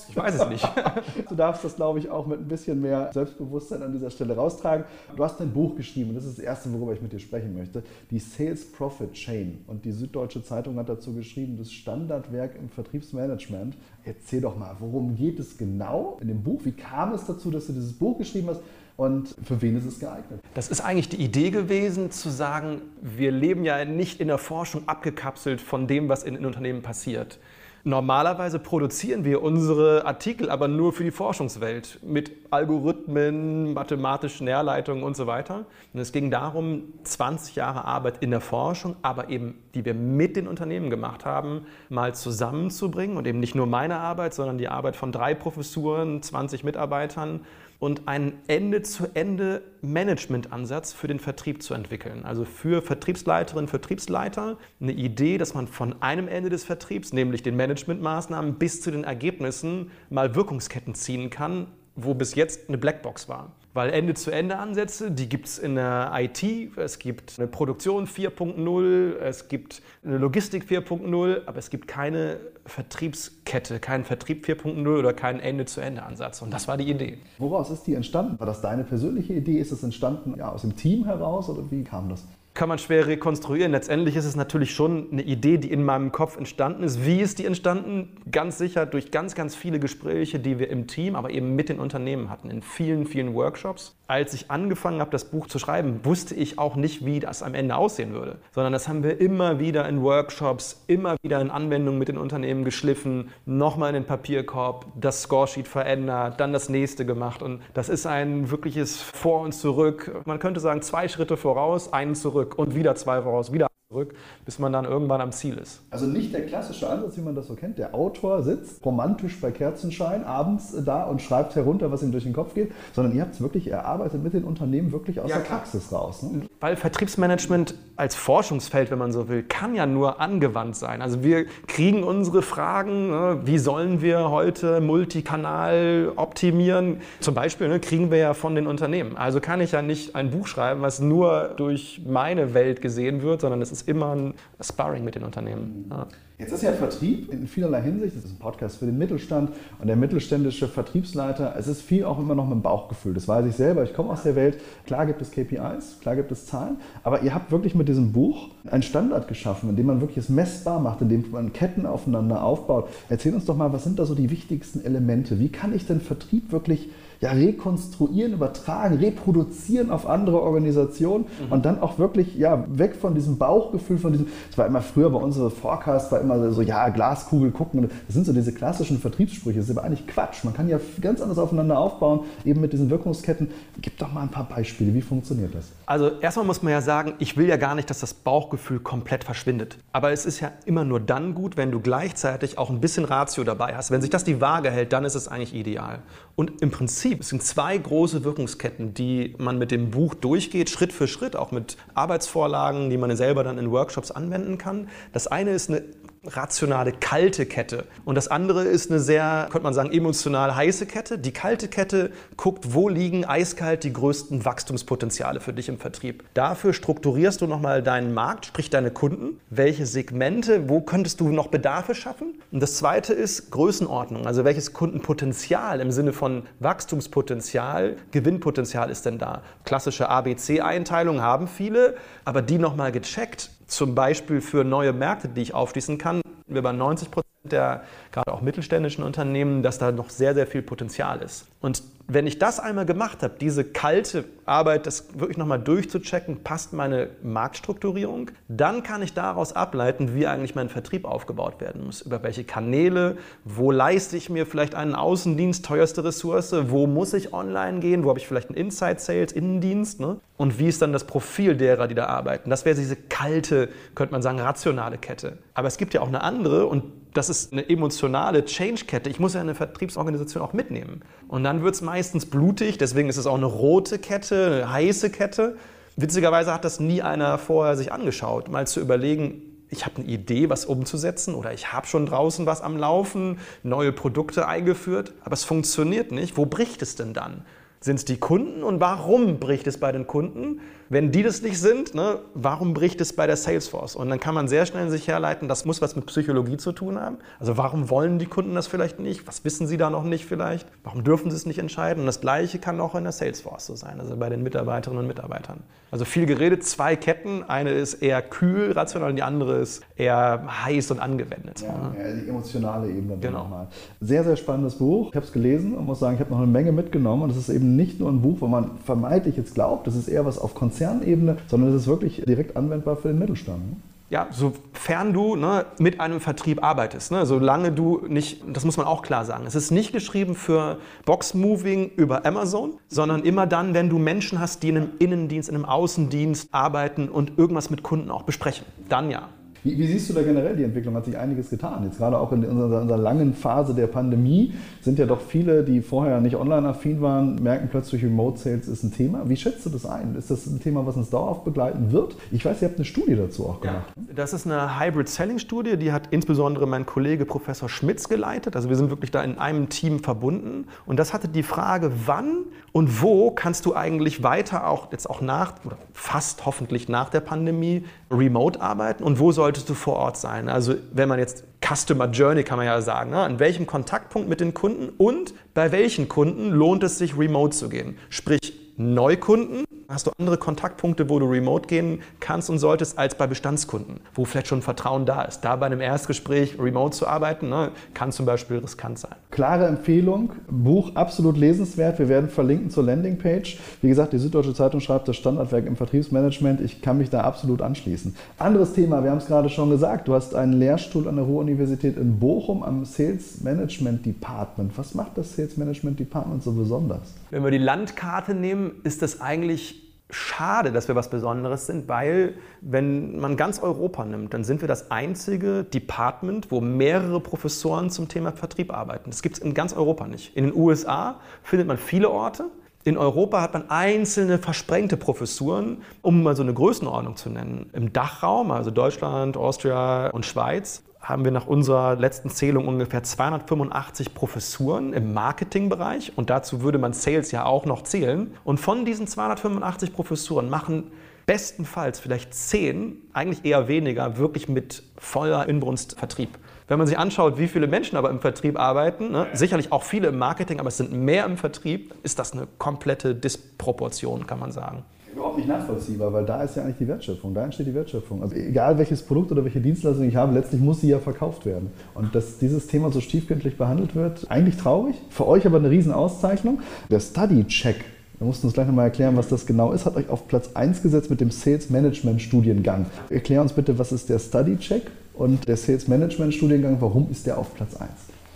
Ich 0.09 0.15
weiß 0.15 0.35
es 0.35 0.49
nicht. 0.49 0.69
Du 1.29 1.35
darfst 1.35 1.63
das, 1.63 1.75
glaube 1.75 1.99
ich, 1.99 2.09
auch 2.09 2.25
mit 2.25 2.39
ein 2.39 2.47
bisschen 2.47 2.81
mehr 2.81 3.09
Selbstbewusstsein 3.13 3.83
an 3.83 3.91
dieser 3.91 4.09
Stelle 4.09 4.35
raustragen. 4.35 4.85
Du 5.15 5.23
hast 5.23 5.39
ein 5.41 5.51
Buch 5.51 5.75
geschrieben 5.75 6.09
und 6.09 6.15
das 6.15 6.25
ist 6.25 6.37
das 6.37 6.45
erste, 6.45 6.71
worüber 6.73 6.93
ich 6.93 7.01
mit 7.01 7.11
dir 7.11 7.19
sprechen 7.19 7.53
möchte. 7.55 7.83
Die 8.09 8.19
Sales 8.19 8.71
Profit 8.71 9.13
Chain. 9.13 9.63
Und 9.67 9.85
die 9.85 9.91
Süddeutsche 9.91 10.43
Zeitung 10.43 10.77
hat 10.77 10.89
dazu 10.89 11.13
geschrieben, 11.13 11.57
das 11.57 11.71
Standardwerk 11.71 12.55
im 12.55 12.69
Vertriebsmanagement. 12.69 13.75
Erzähl 14.03 14.41
doch 14.41 14.57
mal, 14.57 14.75
worum 14.79 15.15
geht 15.15 15.39
es 15.39 15.57
genau 15.57 16.17
in 16.21 16.27
dem 16.27 16.43
Buch? 16.43 16.61
Wie 16.63 16.71
kam 16.71 17.13
es 17.13 17.25
dazu, 17.25 17.51
dass 17.51 17.67
du 17.67 17.73
dieses 17.73 17.93
Buch 17.93 18.17
geschrieben 18.17 18.47
hast? 18.49 18.61
Und 19.01 19.33
für 19.43 19.59
wen 19.63 19.75
ist 19.77 19.85
es 19.87 19.99
geeignet? 19.99 20.41
Das 20.53 20.69
ist 20.69 20.79
eigentlich 20.79 21.09
die 21.09 21.23
Idee 21.23 21.49
gewesen, 21.49 22.11
zu 22.11 22.29
sagen, 22.29 22.83
wir 23.01 23.31
leben 23.31 23.65
ja 23.65 23.83
nicht 23.83 24.19
in 24.19 24.27
der 24.27 24.37
Forschung 24.37 24.87
abgekapselt 24.87 25.59
von 25.59 25.87
dem, 25.87 26.07
was 26.07 26.21
in, 26.21 26.35
in 26.35 26.45
Unternehmen 26.45 26.83
passiert. 26.83 27.39
Normalerweise 27.83 28.59
produzieren 28.59 29.25
wir 29.25 29.41
unsere 29.41 30.05
Artikel 30.05 30.51
aber 30.51 30.67
nur 30.67 30.93
für 30.93 31.03
die 31.03 31.09
Forschungswelt 31.09 31.97
mit 32.03 32.31
Algorithmen, 32.51 33.73
mathematischen 33.73 34.45
Herleitungen 34.45 35.03
und 35.03 35.17
so 35.17 35.25
weiter. 35.25 35.65
Und 35.93 35.99
es 35.99 36.11
ging 36.11 36.29
darum, 36.29 36.83
20 37.03 37.55
Jahre 37.55 37.85
Arbeit 37.85 38.21
in 38.21 38.29
der 38.29 38.39
Forschung, 38.39 38.97
aber 39.01 39.29
eben, 39.29 39.57
die 39.73 39.83
wir 39.83 39.95
mit 39.95 40.35
den 40.35 40.47
Unternehmen 40.47 40.91
gemacht 40.91 41.25
haben, 41.25 41.65
mal 41.89 42.13
zusammenzubringen 42.13 43.17
und 43.17 43.25
eben 43.25 43.39
nicht 43.39 43.55
nur 43.55 43.65
meine 43.65 43.97
Arbeit, 43.97 44.35
sondern 44.35 44.59
die 44.59 44.67
Arbeit 44.67 44.95
von 44.95 45.11
drei 45.11 45.33
Professuren, 45.33 46.21
20 46.21 46.63
Mitarbeitern 46.63 47.39
und 47.81 48.07
einen 48.07 48.39
Ende-zu-Ende-Management-Ansatz 48.47 50.93
für 50.93 51.07
den 51.07 51.19
Vertrieb 51.19 51.63
zu 51.63 51.73
entwickeln. 51.73 52.23
Also 52.23 52.45
für 52.45 52.83
Vertriebsleiterinnen, 52.83 53.67
Vertriebsleiter 53.67 54.59
eine 54.79 54.91
Idee, 54.91 55.39
dass 55.39 55.55
man 55.55 55.67
von 55.67 55.99
einem 55.99 56.27
Ende 56.27 56.51
des 56.51 56.63
Vertriebs, 56.63 57.11
nämlich 57.11 57.41
den 57.41 57.55
Managementmaßnahmen, 57.55 58.59
bis 58.59 58.81
zu 58.81 58.91
den 58.91 59.03
Ergebnissen 59.03 59.89
mal 60.11 60.35
Wirkungsketten 60.35 60.93
ziehen 60.93 61.31
kann, 61.31 61.65
wo 61.95 62.13
bis 62.13 62.35
jetzt 62.35 62.69
eine 62.69 62.77
Blackbox 62.77 63.27
war. 63.27 63.55
Weil 63.73 63.91
Ende-zu-Ende-Ansätze, 63.91 65.11
die 65.11 65.29
gibt 65.29 65.47
es 65.47 65.57
in 65.57 65.75
der 65.75 66.11
IT, 66.13 66.43
es 66.75 66.99
gibt 66.99 67.35
eine 67.37 67.47
Produktion 67.47 68.05
4.0, 68.05 69.15
es 69.19 69.47
gibt 69.47 69.81
eine 70.03 70.17
Logistik 70.17 70.65
4.0, 70.65 71.45
aber 71.45 71.57
es 71.57 71.69
gibt 71.69 71.87
keine 71.87 72.37
Vertriebskette, 72.65 73.79
keinen 73.79 74.03
Vertrieb 74.03 74.45
4.0 74.45 74.99
oder 74.99 75.13
keinen 75.13 75.39
Ende-zu-Ende-Ansatz. 75.39 76.41
Und 76.41 76.53
das 76.53 76.67
war 76.67 76.75
die 76.75 76.89
Idee. 76.89 77.19
Woraus 77.37 77.69
ist 77.71 77.87
die 77.87 77.93
entstanden? 77.93 78.37
War 78.39 78.47
das 78.47 78.59
deine 78.59 78.83
persönliche 78.83 79.33
Idee? 79.33 79.59
Ist 79.59 79.71
es 79.71 79.83
entstanden 79.83 80.35
ja, 80.37 80.51
aus 80.51 80.61
dem 80.61 80.75
Team 80.75 81.05
heraus 81.05 81.47
oder 81.47 81.71
wie 81.71 81.85
kam 81.85 82.09
das? 82.09 82.25
Kann 82.53 82.67
man 82.67 82.79
schwer 82.79 83.07
rekonstruieren. 83.07 83.71
Letztendlich 83.71 84.15
ist 84.15 84.25
es 84.25 84.35
natürlich 84.35 84.73
schon 84.73 85.07
eine 85.11 85.21
Idee, 85.21 85.57
die 85.57 85.71
in 85.71 85.83
meinem 85.83 86.11
Kopf 86.11 86.37
entstanden 86.37 86.83
ist. 86.83 87.05
Wie 87.05 87.21
ist 87.21 87.39
die 87.39 87.45
entstanden? 87.45 88.17
Ganz 88.29 88.57
sicher 88.57 88.85
durch 88.85 89.11
ganz, 89.11 89.35
ganz 89.35 89.55
viele 89.55 89.79
Gespräche, 89.79 90.39
die 90.39 90.59
wir 90.59 90.69
im 90.69 90.87
Team, 90.87 91.15
aber 91.15 91.29
eben 91.29 91.55
mit 91.55 91.69
den 91.69 91.79
Unternehmen 91.79 92.29
hatten, 92.29 92.49
in 92.49 92.61
vielen, 92.61 93.05
vielen 93.05 93.33
Workshops. 93.33 93.95
Als 94.07 94.33
ich 94.33 94.51
angefangen 94.51 94.99
habe, 94.99 95.11
das 95.11 95.25
Buch 95.25 95.47
zu 95.47 95.57
schreiben, 95.57 96.01
wusste 96.03 96.35
ich 96.35 96.59
auch 96.59 96.75
nicht, 96.75 97.05
wie 97.05 97.21
das 97.21 97.41
am 97.41 97.53
Ende 97.53 97.77
aussehen 97.77 98.11
würde, 98.11 98.39
sondern 98.51 98.73
das 98.73 98.89
haben 98.89 99.03
wir 99.03 99.21
immer 99.21 99.59
wieder 99.59 99.87
in 99.87 100.01
Workshops, 100.03 100.83
immer 100.87 101.15
wieder 101.23 101.39
in 101.39 101.49
Anwendungen 101.49 101.97
mit 101.97 102.09
den 102.09 102.17
Unternehmen 102.17 102.65
geschliffen, 102.65 103.29
nochmal 103.45 103.89
in 103.89 103.93
den 103.93 104.05
Papierkorb, 104.05 104.87
das 104.99 105.21
Scoresheet 105.21 105.69
verändert, 105.69 106.41
dann 106.41 106.51
das 106.51 106.67
nächste 106.67 107.05
gemacht. 107.05 107.41
Und 107.41 107.61
das 107.73 107.87
ist 107.87 108.05
ein 108.05 108.51
wirkliches 108.51 109.01
Vor 109.01 109.41
und 109.41 109.53
Zurück. 109.53 110.21
Man 110.25 110.39
könnte 110.39 110.59
sagen, 110.59 110.81
zwei 110.81 111.07
Schritte 111.07 111.37
voraus, 111.37 111.93
einen 111.93 112.13
zurück 112.13 112.40
zurück 112.41 112.57
und 112.57 112.75
wieder 112.75 112.95
zwei 112.95 113.21
voraus, 113.21 113.51
wieder 113.51 113.70
zurück, 113.91 114.15
bis 114.45 114.57
man 114.57 114.71
dann 114.71 114.85
irgendwann 114.85 115.19
am 115.19 115.33
Ziel 115.33 115.57
ist. 115.57 115.81
Also 115.89 116.05
nicht 116.05 116.33
der 116.33 116.45
klassische 116.45 116.89
Ansatz, 116.89 117.17
wie 117.17 117.21
man 117.21 117.35
das 117.35 117.47
so 117.47 117.55
kennt. 117.55 117.77
Der 117.77 117.93
Autor 117.93 118.41
sitzt 118.41 118.85
romantisch 118.85 119.39
bei 119.41 119.51
Kerzenschein 119.51 120.23
abends 120.23 120.73
da 120.85 121.03
und 121.03 121.21
schreibt 121.21 121.55
herunter, 121.55 121.91
was 121.91 122.01
ihm 122.01 122.13
durch 122.13 122.23
den 122.23 122.31
Kopf 122.31 122.53
geht, 122.53 122.71
sondern 122.93 123.13
ihr 123.13 123.21
habt 123.21 123.35
es 123.35 123.41
wirklich 123.41 123.67
erarbeitet 123.67 124.23
mit 124.23 124.33
den 124.33 124.45
Unternehmen 124.45 124.93
wirklich 124.93 125.19
aus 125.19 125.29
ja, 125.29 125.37
der 125.37 125.43
Praxis 125.43 125.91
raus. 125.91 126.23
Ne? 126.23 126.43
Weil 126.61 126.77
Vertriebsmanagement 126.77 127.75
als 127.97 128.15
Forschungsfeld, 128.15 128.91
wenn 128.91 128.97
man 128.97 129.11
so 129.11 129.27
will, 129.27 129.43
kann 129.43 129.75
ja 129.75 129.85
nur 129.85 130.21
angewandt 130.21 130.75
sein. 130.75 131.01
Also 131.01 131.23
wir 131.23 131.45
kriegen 131.67 132.03
unsere 132.03 132.41
Fragen, 132.41 133.09
ne, 133.09 133.41
wie 133.43 133.57
sollen 133.57 134.01
wir 134.01 134.31
heute 134.31 134.79
Multikanal 134.79 136.13
optimieren? 136.15 137.01
Zum 137.19 137.35
Beispiel 137.35 137.67
ne, 137.67 137.79
kriegen 137.79 138.09
wir 138.09 138.17
ja 138.17 138.33
von 138.33 138.55
den 138.55 138.67
Unternehmen. 138.67 139.17
Also 139.17 139.41
kann 139.41 139.59
ich 139.59 139.73
ja 139.73 139.81
nicht 139.81 140.15
ein 140.15 140.31
Buch 140.31 140.47
schreiben, 140.47 140.81
was 140.81 140.99
nur 140.99 141.53
durch 141.57 142.01
meine 142.07 142.53
Welt 142.53 142.81
gesehen 142.81 143.21
wird, 143.21 143.41
sondern 143.41 143.61
es 143.61 143.71
ist 143.71 143.80
ist 143.81 143.87
immer 143.87 144.15
ein 144.15 144.33
Sparring 144.59 145.03
mit 145.03 145.15
den 145.15 145.23
Unternehmen. 145.23 145.85
Ja. 145.89 146.07
Jetzt 146.37 146.53
ist 146.53 146.63
ja 146.63 146.71
Vertrieb 146.71 147.31
in 147.31 147.45
vielerlei 147.45 147.83
Hinsicht, 147.83 148.15
das 148.15 148.25
ist 148.25 148.31
ein 148.31 148.39
Podcast 148.39 148.77
für 148.77 148.87
den 148.87 148.97
Mittelstand 148.97 149.51
und 149.79 149.85
der 149.85 149.95
mittelständische 149.95 150.67
Vertriebsleiter, 150.67 151.53
es 151.55 151.67
ist 151.67 151.83
viel 151.83 152.03
auch 152.03 152.17
immer 152.17 152.33
noch 152.33 152.45
mit 152.45 152.53
dem 152.53 152.61
Bauchgefühl. 152.63 153.13
Das 153.13 153.27
weiß 153.27 153.45
ich 153.45 153.55
selber, 153.55 153.83
ich 153.83 153.93
komme 153.93 154.09
aus 154.09 154.23
der 154.23 154.35
Welt, 154.35 154.59
klar 154.87 155.05
gibt 155.05 155.21
es 155.21 155.29
KPIs, 155.29 155.99
klar 156.01 156.15
gibt 156.15 156.31
es 156.31 156.47
Zahlen, 156.47 156.77
aber 157.03 157.21
ihr 157.21 157.35
habt 157.35 157.51
wirklich 157.51 157.75
mit 157.75 157.87
diesem 157.87 158.11
Buch 158.11 158.49
einen 158.71 158.81
Standard 158.81 159.27
geschaffen, 159.27 159.69
in 159.69 159.75
dem 159.75 159.85
man 159.85 160.01
wirklich 160.01 160.17
es 160.17 160.29
messbar 160.29 160.79
macht, 160.79 161.01
in 161.01 161.09
dem 161.09 161.29
man 161.29 161.53
Ketten 161.53 161.85
aufeinander 161.85 162.43
aufbaut. 162.43 162.89
Erzähl 163.07 163.35
uns 163.35 163.45
doch 163.45 163.55
mal, 163.55 163.71
was 163.71 163.83
sind 163.83 163.99
da 163.99 164.05
so 164.05 164.15
die 164.15 164.31
wichtigsten 164.31 164.83
Elemente? 164.83 165.39
Wie 165.39 165.49
kann 165.49 165.75
ich 165.75 165.85
denn 165.85 166.01
Vertrieb 166.01 166.51
wirklich 166.51 166.89
ja, 167.21 167.31
rekonstruieren, 167.31 168.33
übertragen, 168.33 168.97
reproduzieren 168.97 169.91
auf 169.91 170.07
andere 170.07 170.41
Organisationen 170.41 171.25
mhm. 171.25 171.51
und 171.51 171.65
dann 171.65 171.79
auch 171.79 171.99
wirklich 171.99 172.35
ja, 172.35 172.65
weg 172.67 172.95
von 172.95 173.13
diesem 173.13 173.37
Bauchgefühl, 173.37 173.99
von 173.99 174.11
diesem, 174.11 174.27
es 174.49 174.57
war 174.57 174.65
immer 174.65 174.81
früher 174.81 175.11
bei 175.11 175.19
uns, 175.19 175.39
Forecast 175.61 176.11
war 176.11 176.19
immer 176.19 176.51
so, 176.51 176.63
ja, 176.63 176.89
Glaskugel 176.89 177.51
gucken, 177.51 177.89
das 178.07 178.13
sind 178.15 178.25
so 178.25 178.33
diese 178.33 178.51
klassischen 178.53 178.97
Vertriebssprüche, 178.97 179.59
das 179.59 179.69
ist 179.69 179.77
aber 179.77 179.85
eigentlich 179.85 180.07
Quatsch. 180.07 180.43
Man 180.43 180.55
kann 180.55 180.67
ja 180.67 180.79
ganz 180.99 181.21
anders 181.21 181.37
aufeinander 181.37 181.77
aufbauen, 181.77 182.21
eben 182.43 182.59
mit 182.59 182.73
diesen 182.73 182.89
Wirkungsketten. 182.89 183.51
Gib 183.81 183.99
doch 183.99 184.11
mal 184.11 184.21
ein 184.21 184.29
paar 184.29 184.49
Beispiele, 184.49 184.93
wie 184.93 185.01
funktioniert 185.01 185.53
das? 185.53 185.69
Also 185.85 186.19
erstmal 186.21 186.45
muss 186.45 186.63
man 186.63 186.71
ja 186.71 186.81
sagen, 186.81 187.13
ich 187.19 187.37
will 187.37 187.47
ja 187.47 187.57
gar 187.57 187.75
nicht, 187.75 187.89
dass 187.91 187.99
das 187.99 188.15
Bauchgefühl 188.15 188.79
komplett 188.79 189.23
verschwindet. 189.23 189.77
Aber 189.91 190.11
es 190.11 190.25
ist 190.25 190.39
ja 190.39 190.51
immer 190.65 190.85
nur 190.85 190.99
dann 190.99 191.35
gut, 191.35 191.55
wenn 191.55 191.71
du 191.71 191.79
gleichzeitig 191.79 192.57
auch 192.57 192.71
ein 192.71 192.81
bisschen 192.81 193.05
Ratio 193.05 193.43
dabei 193.43 193.75
hast. 193.75 193.91
Wenn 193.91 194.01
sich 194.01 194.09
das 194.09 194.23
die 194.23 194.41
Waage 194.41 194.71
hält, 194.71 194.91
dann 194.91 195.05
ist 195.05 195.15
es 195.15 195.27
eigentlich 195.27 195.53
ideal. 195.53 195.99
Und 196.35 196.61
im 196.61 196.71
Prinzip 196.71 197.10
Prinzip, 197.11 197.23
es 197.23 197.29
sind 197.29 197.43
zwei 197.43 197.77
große 197.77 198.23
Wirkungsketten, 198.23 198.93
die 198.93 199.35
man 199.37 199.57
mit 199.57 199.71
dem 199.71 199.91
Buch 199.91 200.13
durchgeht, 200.13 200.69
Schritt 200.69 200.93
für 200.93 201.09
Schritt, 201.09 201.35
auch 201.35 201.51
mit 201.51 201.75
Arbeitsvorlagen, 201.93 202.89
die 202.89 202.97
man 202.97 203.13
selber 203.17 203.43
dann 203.43 203.57
in 203.57 203.69
Workshops 203.69 204.11
anwenden 204.11 204.57
kann. 204.57 204.87
Das 205.11 205.27
eine 205.27 205.51
ist 205.51 205.69
eine 205.69 205.83
rationale 206.23 206.91
kalte 206.91 207.47
Kette. 207.47 207.85
Und 208.05 208.13
das 208.13 208.27
andere 208.27 208.63
ist 208.63 208.91
eine 208.91 208.99
sehr, 208.99 209.47
könnte 209.51 209.63
man 209.63 209.73
sagen, 209.73 209.91
emotional 209.91 210.55
heiße 210.55 210.85
Kette. 210.85 211.17
Die 211.17 211.31
kalte 211.31 211.67
Kette 211.67 212.11
guckt, 212.37 212.75
wo 212.75 212.89
liegen 212.89 213.25
eiskalt 213.25 213.83
die 213.83 213.91
größten 213.91 214.45
Wachstumspotenziale 214.45 215.39
für 215.39 215.51
dich 215.51 215.67
im 215.67 215.79
Vertrieb. 215.79 216.23
Dafür 216.35 216.73
strukturierst 216.73 217.41
du 217.41 217.47
nochmal 217.47 217.81
deinen 217.81 218.13
Markt, 218.13 218.45
sprich 218.45 218.69
deine 218.69 218.91
Kunden. 218.91 219.39
Welche 219.49 219.87
Segmente, 219.87 220.69
wo 220.69 220.81
könntest 220.81 221.19
du 221.21 221.29
noch 221.29 221.47
Bedarfe 221.47 221.95
schaffen? 221.95 222.39
Und 222.51 222.61
das 222.61 222.75
zweite 222.75 223.13
ist 223.13 223.49
Größenordnung. 223.49 224.27
Also 224.27 224.45
welches 224.45 224.73
Kundenpotenzial 224.73 225.79
im 225.79 225.91
Sinne 225.91 226.13
von 226.13 226.43
Wachstumspotenzial, 226.59 227.95
Gewinnpotenzial 228.11 228.91
ist 228.91 229.07
denn 229.07 229.17
da? 229.17 229.41
Klassische 229.65 230.07
ABC-Einteilung 230.07 231.21
haben 231.21 231.47
viele, 231.47 231.95
aber 232.25 232.43
die 232.43 232.59
nochmal 232.59 232.91
gecheckt 232.91 233.49
zum 233.71 233.95
Beispiel 233.95 234.41
für 234.41 234.63
neue 234.63 234.93
Märkte, 234.93 235.29
die 235.29 235.41
ich 235.41 235.53
aufschließen 235.53 235.97
kann, 235.97 236.21
wir 236.47 236.61
bei 236.61 236.73
90 236.73 237.09
Prozent 237.09 237.31
der 237.43 237.83
gerade 238.11 238.31
auch 238.31 238.41
mittelständischen 238.41 239.03
Unternehmen, 239.03 239.63
dass 239.63 239.79
da 239.79 239.91
noch 239.91 240.09
sehr, 240.09 240.33
sehr 240.33 240.45
viel 240.45 240.61
Potenzial 240.61 241.21
ist. 241.21 241.47
Und 241.59 241.83
wenn 242.07 242.27
ich 242.27 242.39
das 242.39 242.59
einmal 242.59 242.85
gemacht 242.85 243.23
habe, 243.23 243.35
diese 243.39 243.63
kalte 243.63 244.25
Arbeit, 244.45 244.85
das 244.85 245.17
wirklich 245.17 245.37
nochmal 245.37 245.59
durchzuchecken, 245.59 246.43
passt 246.43 246.73
meine 246.73 247.09
Marktstrukturierung, 247.23 248.31
dann 248.47 248.83
kann 248.83 249.01
ich 249.01 249.13
daraus 249.13 249.53
ableiten, 249.53 250.13
wie 250.13 250.27
eigentlich 250.27 250.53
mein 250.53 250.69
Vertrieb 250.69 251.05
aufgebaut 251.05 251.61
werden 251.61 251.85
muss. 251.85 252.01
Über 252.01 252.21
welche 252.21 252.43
Kanäle, 252.43 253.17
wo 253.45 253.71
leiste 253.71 254.17
ich 254.17 254.29
mir 254.29 254.45
vielleicht 254.45 254.75
einen 254.75 254.93
Außendienst, 254.93 255.65
teuerste 255.65 256.03
Ressource, 256.03 256.53
wo 256.69 256.85
muss 256.85 257.13
ich 257.13 257.33
online 257.33 257.79
gehen, 257.79 258.03
wo 258.03 258.09
habe 258.09 258.19
ich 258.19 258.27
vielleicht 258.27 258.49
einen 258.49 258.57
Inside-Sales, 258.57 259.31
Innendienst 259.31 259.99
ne? 259.99 260.19
und 260.37 260.59
wie 260.59 260.67
ist 260.67 260.81
dann 260.81 260.91
das 260.91 261.05
Profil 261.05 261.55
derer, 261.55 261.87
die 261.87 261.95
da 261.95 262.07
arbeiten. 262.07 262.49
Das 262.49 262.65
wäre 262.65 262.75
diese 262.75 262.97
kalte, 262.97 263.69
könnte 263.95 264.11
man 264.11 264.21
sagen, 264.21 264.39
rationale 264.39 264.97
Kette. 264.97 265.37
Aber 265.53 265.67
es 265.67 265.77
gibt 265.77 265.93
ja 265.93 266.01
auch 266.01 266.07
eine 266.07 266.23
andere 266.23 266.65
und 266.65 267.00
das 267.13 267.29
ist 267.29 267.51
eine 267.51 267.67
emotionale 267.69 268.45
Change-Kette. 268.45 269.09
Ich 269.09 269.19
muss 269.19 269.33
ja 269.33 269.41
eine 269.41 269.55
Vertriebsorganisation 269.55 270.41
auch 270.41 270.53
mitnehmen. 270.53 271.01
Und 271.27 271.43
dann 271.43 271.63
wird 271.63 271.75
es 271.75 271.81
meistens 271.81 272.25
blutig, 272.25 272.77
deswegen 272.77 273.09
ist 273.09 273.17
es 273.17 273.27
auch 273.27 273.35
eine 273.35 273.45
rote 273.45 273.99
Kette, 273.99 274.45
eine 274.45 274.71
heiße 274.71 275.09
Kette. 275.09 275.57
Witzigerweise 275.97 276.53
hat 276.53 276.63
das 276.63 276.79
nie 276.79 277.01
einer 277.01 277.37
vorher 277.37 277.75
sich 277.75 277.91
angeschaut, 277.91 278.49
mal 278.49 278.65
zu 278.65 278.79
überlegen, 278.79 279.51
ich 279.71 279.85
habe 279.85 279.97
eine 279.97 280.05
Idee, 280.05 280.49
was 280.49 280.65
umzusetzen 280.65 281.33
oder 281.33 281.53
ich 281.53 281.71
habe 281.71 281.87
schon 281.87 282.05
draußen 282.05 282.45
was 282.45 282.61
am 282.61 282.75
Laufen, 282.75 283.39
neue 283.63 283.93
Produkte 283.93 284.45
eingeführt, 284.45 285.13
aber 285.23 285.33
es 285.33 285.45
funktioniert 285.45 286.11
nicht. 286.11 286.35
Wo 286.35 286.45
bricht 286.45 286.81
es 286.81 286.95
denn 286.95 287.13
dann? 287.13 287.45
Sind 287.79 287.95
es 287.95 288.05
die 288.05 288.17
Kunden 288.17 288.63
und 288.63 288.81
warum 288.81 289.39
bricht 289.39 289.67
es 289.67 289.79
bei 289.79 289.93
den 289.93 290.07
Kunden? 290.07 290.59
Wenn 290.91 291.09
die 291.09 291.23
das 291.23 291.41
nicht 291.41 291.57
sind, 291.57 291.95
ne, 291.95 292.19
warum 292.33 292.73
bricht 292.73 292.99
es 292.99 293.13
bei 293.13 293.25
der 293.25 293.37
Salesforce? 293.37 293.95
Und 293.95 294.09
dann 294.09 294.19
kann 294.19 294.35
man 294.35 294.49
sehr 294.49 294.65
schnell 294.65 294.89
sich 294.89 295.07
herleiten, 295.07 295.47
das 295.47 295.63
muss 295.63 295.81
was 295.81 295.95
mit 295.95 296.05
Psychologie 296.07 296.57
zu 296.57 296.73
tun 296.73 296.99
haben. 296.99 297.19
Also 297.39 297.55
warum 297.55 297.89
wollen 297.89 298.19
die 298.19 298.25
Kunden 298.25 298.55
das 298.55 298.67
vielleicht 298.67 298.99
nicht? 298.99 299.25
Was 299.25 299.45
wissen 299.45 299.67
sie 299.67 299.77
da 299.77 299.89
noch 299.89 300.03
nicht 300.03 300.25
vielleicht? 300.25 300.67
Warum 300.83 301.05
dürfen 301.05 301.31
sie 301.31 301.37
es 301.37 301.45
nicht 301.45 301.59
entscheiden? 301.59 302.01
Und 302.01 302.07
das 302.07 302.19
Gleiche 302.19 302.59
kann 302.59 302.81
auch 302.81 302.93
in 302.95 303.05
der 303.05 303.13
Salesforce 303.13 303.67
so 303.67 303.75
sein, 303.77 304.01
also 304.01 304.17
bei 304.17 304.27
den 304.27 304.43
Mitarbeiterinnen 304.43 305.03
und 305.03 305.07
Mitarbeitern. 305.07 305.61
Also 305.91 306.03
viel 306.03 306.25
geredet, 306.25 306.65
zwei 306.65 306.97
Ketten. 306.97 307.43
Eine 307.43 307.71
ist 307.71 307.95
eher 307.95 308.21
kühl, 308.21 308.73
rational, 308.73 309.11
und 309.11 309.15
die 309.15 309.23
andere 309.23 309.59
ist 309.59 309.83
eher 309.95 310.43
heiß 310.65 310.91
und 310.91 310.99
angewendet. 310.99 311.61
Ja, 311.61 311.93
ja 311.97 312.13
die 312.15 312.27
emotionale 312.27 312.89
Ebene. 312.89 313.17
Genau. 313.21 313.43
Nochmal. 313.43 313.67
Sehr, 314.01 314.25
sehr 314.25 314.35
spannendes 314.35 314.75
Buch. 314.75 315.09
Ich 315.11 315.15
habe 315.15 315.25
es 315.25 315.31
gelesen 315.31 315.73
und 315.73 315.85
muss 315.85 315.99
sagen, 315.99 316.15
ich 316.15 316.19
habe 316.19 316.31
noch 316.31 316.39
eine 316.39 316.47
Menge 316.47 316.73
mitgenommen. 316.73 317.23
Und 317.23 317.29
es 317.29 317.37
ist 317.37 317.49
eben 317.49 317.77
nicht 317.77 317.99
nur 317.99 318.09
ein 318.09 318.21
Buch, 318.21 318.37
wo 318.41 318.47
man 318.47 318.71
vermeintlich 318.85 319.37
jetzt 319.37 319.53
glaubt, 319.53 319.87
das 319.87 319.95
ist 319.95 320.09
eher 320.09 320.25
was 320.25 320.37
auf 320.37 320.53
Konzern 320.53 320.80
Konzernebene, 320.81 321.37
sondern 321.47 321.69
es 321.69 321.83
ist 321.83 321.87
wirklich 321.87 322.23
direkt 322.25 322.57
anwendbar 322.57 322.95
für 322.95 323.09
den 323.09 323.19
Mittelstand. 323.19 323.69
Ne? 323.69 323.75
Ja, 324.09 324.27
sofern 324.29 325.13
du 325.13 325.37
ne, 325.37 325.65
mit 325.79 326.01
einem 326.01 326.19
Vertrieb 326.19 326.61
arbeitest, 326.61 327.13
ne, 327.13 327.25
solange 327.25 327.71
du 327.71 328.01
nicht, 328.09 328.43
das 328.51 328.65
muss 328.65 328.75
man 328.75 328.85
auch 328.85 329.03
klar 329.03 329.23
sagen, 329.23 329.45
es 329.47 329.55
ist 329.55 329.71
nicht 329.71 329.93
geschrieben 329.93 330.35
für 330.35 330.79
Box-Moving 331.05 331.91
über 331.95 332.25
Amazon, 332.25 332.73
sondern 332.89 333.23
immer 333.23 333.47
dann, 333.47 333.73
wenn 333.73 333.89
du 333.89 333.99
Menschen 333.99 334.39
hast, 334.39 334.63
die 334.63 334.69
in 334.69 334.77
einem 334.77 334.89
Innendienst, 334.99 335.47
in 335.47 335.55
einem 335.55 335.63
Außendienst 335.63 336.49
arbeiten 336.51 337.07
und 337.07 337.37
irgendwas 337.37 337.69
mit 337.69 337.83
Kunden 337.83 338.11
auch 338.11 338.23
besprechen. 338.23 338.65
Dann 338.89 339.09
ja. 339.09 339.29
Wie, 339.63 339.77
wie, 339.77 339.87
siehst 339.87 340.09
du 340.09 340.13
da 340.13 340.23
generell 340.23 340.55
die 340.55 340.63
Entwicklung? 340.63 340.95
Hat 340.95 341.05
sich 341.05 341.17
einiges 341.17 341.49
getan. 341.49 341.83
Jetzt 341.83 341.97
gerade 341.97 342.17
auch 342.17 342.31
in 342.31 342.43
unserer, 342.43 342.81
unserer, 342.81 342.97
langen 342.97 343.33
Phase 343.33 343.73
der 343.75 343.87
Pandemie 343.87 344.53
sind 344.81 344.97
ja 344.97 345.05
doch 345.05 345.21
viele, 345.21 345.63
die 345.63 345.81
vorher 345.81 346.19
nicht 346.19 346.35
online-affin 346.35 347.01
waren, 347.01 347.35
merken 347.35 347.67
plötzlich, 347.69 348.03
Remote 348.03 348.39
Sales 348.39 348.67
ist 348.67 348.83
ein 348.83 348.91
Thema. 348.91 349.29
Wie 349.29 349.35
schätzt 349.35 349.65
du 349.65 349.69
das 349.69 349.85
ein? 349.85 350.15
Ist 350.15 350.31
das 350.31 350.47
ein 350.47 350.59
Thema, 350.59 350.85
was 350.85 350.95
uns 350.95 351.09
dauerhaft 351.09 351.43
begleiten 351.43 351.91
wird? 351.91 352.15
Ich 352.31 352.43
weiß, 352.43 352.61
ihr 352.61 352.69
habt 352.69 352.77
eine 352.77 352.85
Studie 352.85 353.15
dazu 353.15 353.47
auch 353.47 353.61
gemacht. 353.61 353.93
Ja, 353.95 354.13
das 354.15 354.33
ist 354.33 354.47
eine 354.47 354.79
Hybrid 354.79 355.07
Selling 355.07 355.37
Studie, 355.37 355.77
die 355.77 355.91
hat 355.91 356.07
insbesondere 356.11 356.67
mein 356.67 356.85
Kollege 356.85 357.25
Professor 357.25 357.69
Schmitz 357.69 358.09
geleitet. 358.09 358.55
Also 358.55 358.69
wir 358.69 358.75
sind 358.75 358.89
wirklich 358.89 359.11
da 359.11 359.23
in 359.23 359.37
einem 359.37 359.69
Team 359.69 359.99
verbunden. 359.99 360.65
Und 360.85 360.97
das 360.97 361.13
hatte 361.13 361.27
die 361.27 361.43
Frage, 361.43 361.91
wann 362.05 362.45
und 362.71 363.01
wo 363.01 363.31
kannst 363.31 363.65
du 363.65 363.75
eigentlich 363.75 364.23
weiter 364.23 364.67
auch 364.67 364.91
jetzt 364.91 365.09
auch 365.09 365.21
nach 365.21 365.53
oder 365.65 365.77
fast 365.93 366.45
hoffentlich 366.45 366.87
nach 366.87 367.09
der 367.09 367.19
Pandemie 367.19 367.83
remote 368.09 368.61
arbeiten 368.61 369.03
und 369.03 369.19
wo 369.19 369.31
solltest 369.51 369.69
du 369.69 369.73
vor 369.73 369.97
Ort 369.97 370.15
sein? 370.15 370.47
Also 370.47 370.75
wenn 370.93 371.09
man 371.09 371.19
jetzt 371.19 371.43
Customer 371.59 372.05
Journey 372.05 372.43
kann 372.43 372.57
man 372.57 372.65
ja 372.65 372.81
sagen, 372.81 373.11
ne? 373.11 373.19
an 373.19 373.39
welchem 373.39 373.67
Kontaktpunkt 373.67 374.29
mit 374.29 374.39
den 374.39 374.53
Kunden 374.53 374.89
und 374.97 375.33
bei 375.53 375.73
welchen 375.73 376.07
Kunden 376.07 376.51
lohnt 376.51 376.83
es 376.83 376.97
sich 376.97 377.17
remote 377.17 377.53
zu 377.53 377.67
gehen? 377.67 377.97
Sprich 378.09 378.53
Neukunden 378.77 379.65
hast 379.93 380.07
du 380.07 380.11
andere 380.17 380.37
Kontaktpunkte, 380.37 381.09
wo 381.09 381.19
du 381.19 381.25
remote 381.25 381.67
gehen 381.67 382.01
kannst 382.19 382.49
und 382.49 382.59
solltest, 382.59 382.97
als 382.97 383.15
bei 383.15 383.27
Bestandskunden, 383.27 383.99
wo 384.13 384.25
vielleicht 384.25 384.47
schon 384.47 384.61
Vertrauen 384.61 385.05
da 385.05 385.23
ist. 385.23 385.41
Da 385.41 385.55
bei 385.55 385.65
einem 385.65 385.81
Erstgespräch 385.81 386.59
remote 386.59 386.95
zu 386.95 387.07
arbeiten, 387.07 387.49
ne, 387.49 387.71
kann 387.93 388.11
zum 388.11 388.25
Beispiel 388.25 388.57
riskant 388.57 388.99
sein. 388.99 389.15
Klare 389.31 389.67
Empfehlung, 389.67 390.33
Buch 390.49 390.95
absolut 390.95 391.37
lesenswert. 391.37 391.99
Wir 391.99 392.09
werden 392.09 392.29
verlinken 392.29 392.69
zur 392.69 392.83
Landingpage. 392.83 393.59
Wie 393.81 393.87
gesagt, 393.87 394.13
die 394.13 394.17
Süddeutsche 394.17 394.53
Zeitung 394.53 394.79
schreibt 394.79 395.07
das 395.07 395.15
Standardwerk 395.15 395.65
im 395.65 395.75
Vertriebsmanagement. 395.75 396.61
Ich 396.61 396.81
kann 396.81 396.97
mich 396.97 397.09
da 397.09 397.21
absolut 397.21 397.61
anschließen. 397.61 398.15
Anderes 398.37 398.73
Thema, 398.73 399.03
wir 399.03 399.11
haben 399.11 399.19
es 399.19 399.27
gerade 399.27 399.49
schon 399.49 399.69
gesagt, 399.69 400.07
du 400.07 400.13
hast 400.13 400.35
einen 400.35 400.53
Lehrstuhl 400.53 401.07
an 401.07 401.15
der 401.15 401.25
Ruhr-Universität 401.25 401.97
in 401.97 402.19
Bochum 402.19 402.63
am 402.63 402.85
Sales 402.85 403.41
Management 403.41 404.05
Department. 404.05 404.77
Was 404.77 404.95
macht 404.95 405.17
das 405.17 405.35
Sales 405.35 405.57
Management 405.57 405.99
Department 405.99 406.43
so 406.43 406.51
besonders? 406.51 407.13
Wenn 407.29 407.43
wir 407.43 407.51
die 407.51 407.57
Landkarte 407.57 408.33
nehmen, 408.33 408.71
ist 408.83 409.01
das 409.01 409.21
eigentlich 409.21 409.80
schade, 410.13 410.71
dass 410.71 410.87
wir 410.87 410.95
was 410.95 411.09
Besonderes 411.09 411.65
sind, 411.65 411.87
weil 411.87 412.35
wenn 412.61 413.19
man 413.19 413.37
ganz 413.37 413.61
Europa 413.61 414.05
nimmt, 414.05 414.33
dann 414.33 414.43
sind 414.43 414.61
wir 414.61 414.67
das 414.67 414.91
einzige 414.91 415.63
Department, 415.63 416.51
wo 416.51 416.61
mehrere 416.61 417.19
Professoren 417.19 417.89
zum 417.89 418.07
Thema 418.07 418.31
Vertrieb 418.31 418.73
arbeiten. 418.73 419.09
Das 419.09 419.21
gibt 419.21 419.37
es 419.37 419.41
in 419.41 419.53
ganz 419.53 419.73
Europa 419.73 420.07
nicht. 420.07 420.35
In 420.35 420.45
den 420.45 420.55
USA 420.55 421.19
findet 421.43 421.67
man 421.67 421.77
viele 421.77 422.09
Orte. 422.09 422.45
In 422.83 422.97
Europa 422.97 423.41
hat 423.41 423.53
man 423.53 423.69
einzelne 423.69 424.39
versprengte 424.39 424.97
Professuren, 424.97 425.83
um 426.01 426.23
mal 426.23 426.35
so 426.35 426.41
eine 426.41 426.53
Größenordnung 426.53 427.15
zu 427.15 427.29
nennen. 427.29 427.69
Im 427.73 427.93
Dachraum, 427.93 428.49
also 428.51 428.71
Deutschland, 428.71 429.37
Austria 429.37 430.09
und 430.09 430.25
Schweiz, 430.25 430.83
haben 431.01 431.25
wir 431.25 431.31
nach 431.31 431.47
unserer 431.47 431.95
letzten 431.95 432.29
Zählung 432.29 432.67
ungefähr 432.67 433.03
285 433.03 434.13
Professuren 434.13 434.93
im 434.93 435.13
Marketingbereich 435.13 436.13
und 436.15 436.29
dazu 436.29 436.61
würde 436.61 436.77
man 436.77 436.93
Sales 436.93 437.31
ja 437.31 437.45
auch 437.45 437.65
noch 437.65 437.83
zählen. 437.83 438.33
Und 438.43 438.59
von 438.59 438.85
diesen 438.85 439.07
285 439.07 439.93
Professuren 439.93 440.49
machen 440.49 440.91
bestenfalls 441.25 441.99
vielleicht 441.99 442.33
10, 442.33 442.97
eigentlich 443.13 443.45
eher 443.45 443.67
weniger, 443.67 444.17
wirklich 444.17 444.47
mit 444.47 444.83
voller 444.97 445.47
Inbrunst 445.47 445.97
Vertrieb. 445.97 446.37
Wenn 446.67 446.77
man 446.77 446.87
sich 446.87 446.97
anschaut, 446.97 447.37
wie 447.37 447.47
viele 447.47 447.67
Menschen 447.67 447.97
aber 447.97 448.09
im 448.09 448.19
Vertrieb 448.19 448.57
arbeiten, 448.57 449.11
ne, 449.11 449.27
sicherlich 449.33 449.71
auch 449.71 449.83
viele 449.83 450.09
im 450.09 450.17
Marketing, 450.17 450.59
aber 450.59 450.69
es 450.69 450.77
sind 450.77 450.93
mehr 450.93 451.25
im 451.25 451.37
Vertrieb, 451.37 451.93
ist 452.03 452.19
das 452.19 452.33
eine 452.33 452.47
komplette 452.57 453.15
Disproportion, 453.15 454.27
kann 454.27 454.39
man 454.39 454.51
sagen 454.51 454.85
überhaupt 455.13 455.37
nicht 455.37 455.47
nachvollziehbar, 455.47 456.13
weil 456.13 456.25
da 456.25 456.43
ist 456.43 456.55
ja 456.55 456.63
eigentlich 456.63 456.77
die 456.77 456.87
Wertschöpfung, 456.87 457.33
da 457.33 457.43
entsteht 457.43 457.67
die 457.67 457.73
Wertschöpfung. 457.73 458.21
Also 458.21 458.35
egal 458.35 458.77
welches 458.77 459.01
Produkt 459.01 459.31
oder 459.31 459.43
welche 459.43 459.59
Dienstleistung 459.59 460.07
ich 460.07 460.15
habe, 460.15 460.33
letztlich 460.33 460.61
muss 460.61 460.81
sie 460.81 460.89
ja 460.89 460.99
verkauft 460.99 461.45
werden. 461.45 461.71
Und 461.93 462.15
dass 462.15 462.37
dieses 462.37 462.67
Thema 462.67 462.91
so 462.91 463.01
stiefkindlich 463.01 463.57
behandelt 463.57 463.95
wird, 463.95 464.29
eigentlich 464.29 464.57
traurig, 464.57 464.95
für 465.09 465.27
euch 465.27 465.45
aber 465.45 465.57
eine 465.57 465.69
Riesenauszeichnung. 465.69 466.59
Der 466.89 466.99
Study 466.99 467.45
Check, 467.45 467.83
wir 468.19 468.27
mussten 468.27 468.47
uns 468.47 468.53
gleich 468.53 468.67
nochmal 468.67 468.85
erklären, 468.85 469.17
was 469.17 469.27
das 469.27 469.45
genau 469.45 469.71
ist, 469.71 469.85
hat 469.85 469.95
euch 469.95 470.09
auf 470.09 470.27
Platz 470.27 470.51
1 470.53 470.83
gesetzt 470.83 471.09
mit 471.09 471.21
dem 471.21 471.31
Sales 471.31 471.69
Management 471.69 472.21
Studiengang. 472.21 472.85
Erklär 473.09 473.41
uns 473.41 473.53
bitte, 473.53 473.77
was 473.79 473.91
ist 473.91 474.09
der 474.09 474.19
Study 474.19 474.57
Check 474.57 474.83
und 475.13 475.47
der 475.47 475.57
Sales 475.57 475.87
Management 475.87 476.33
Studiengang, 476.33 476.77
warum 476.79 477.09
ist 477.09 477.25
der 477.25 477.37
auf 477.37 477.53
Platz 477.55 477.75
1? 477.75 477.89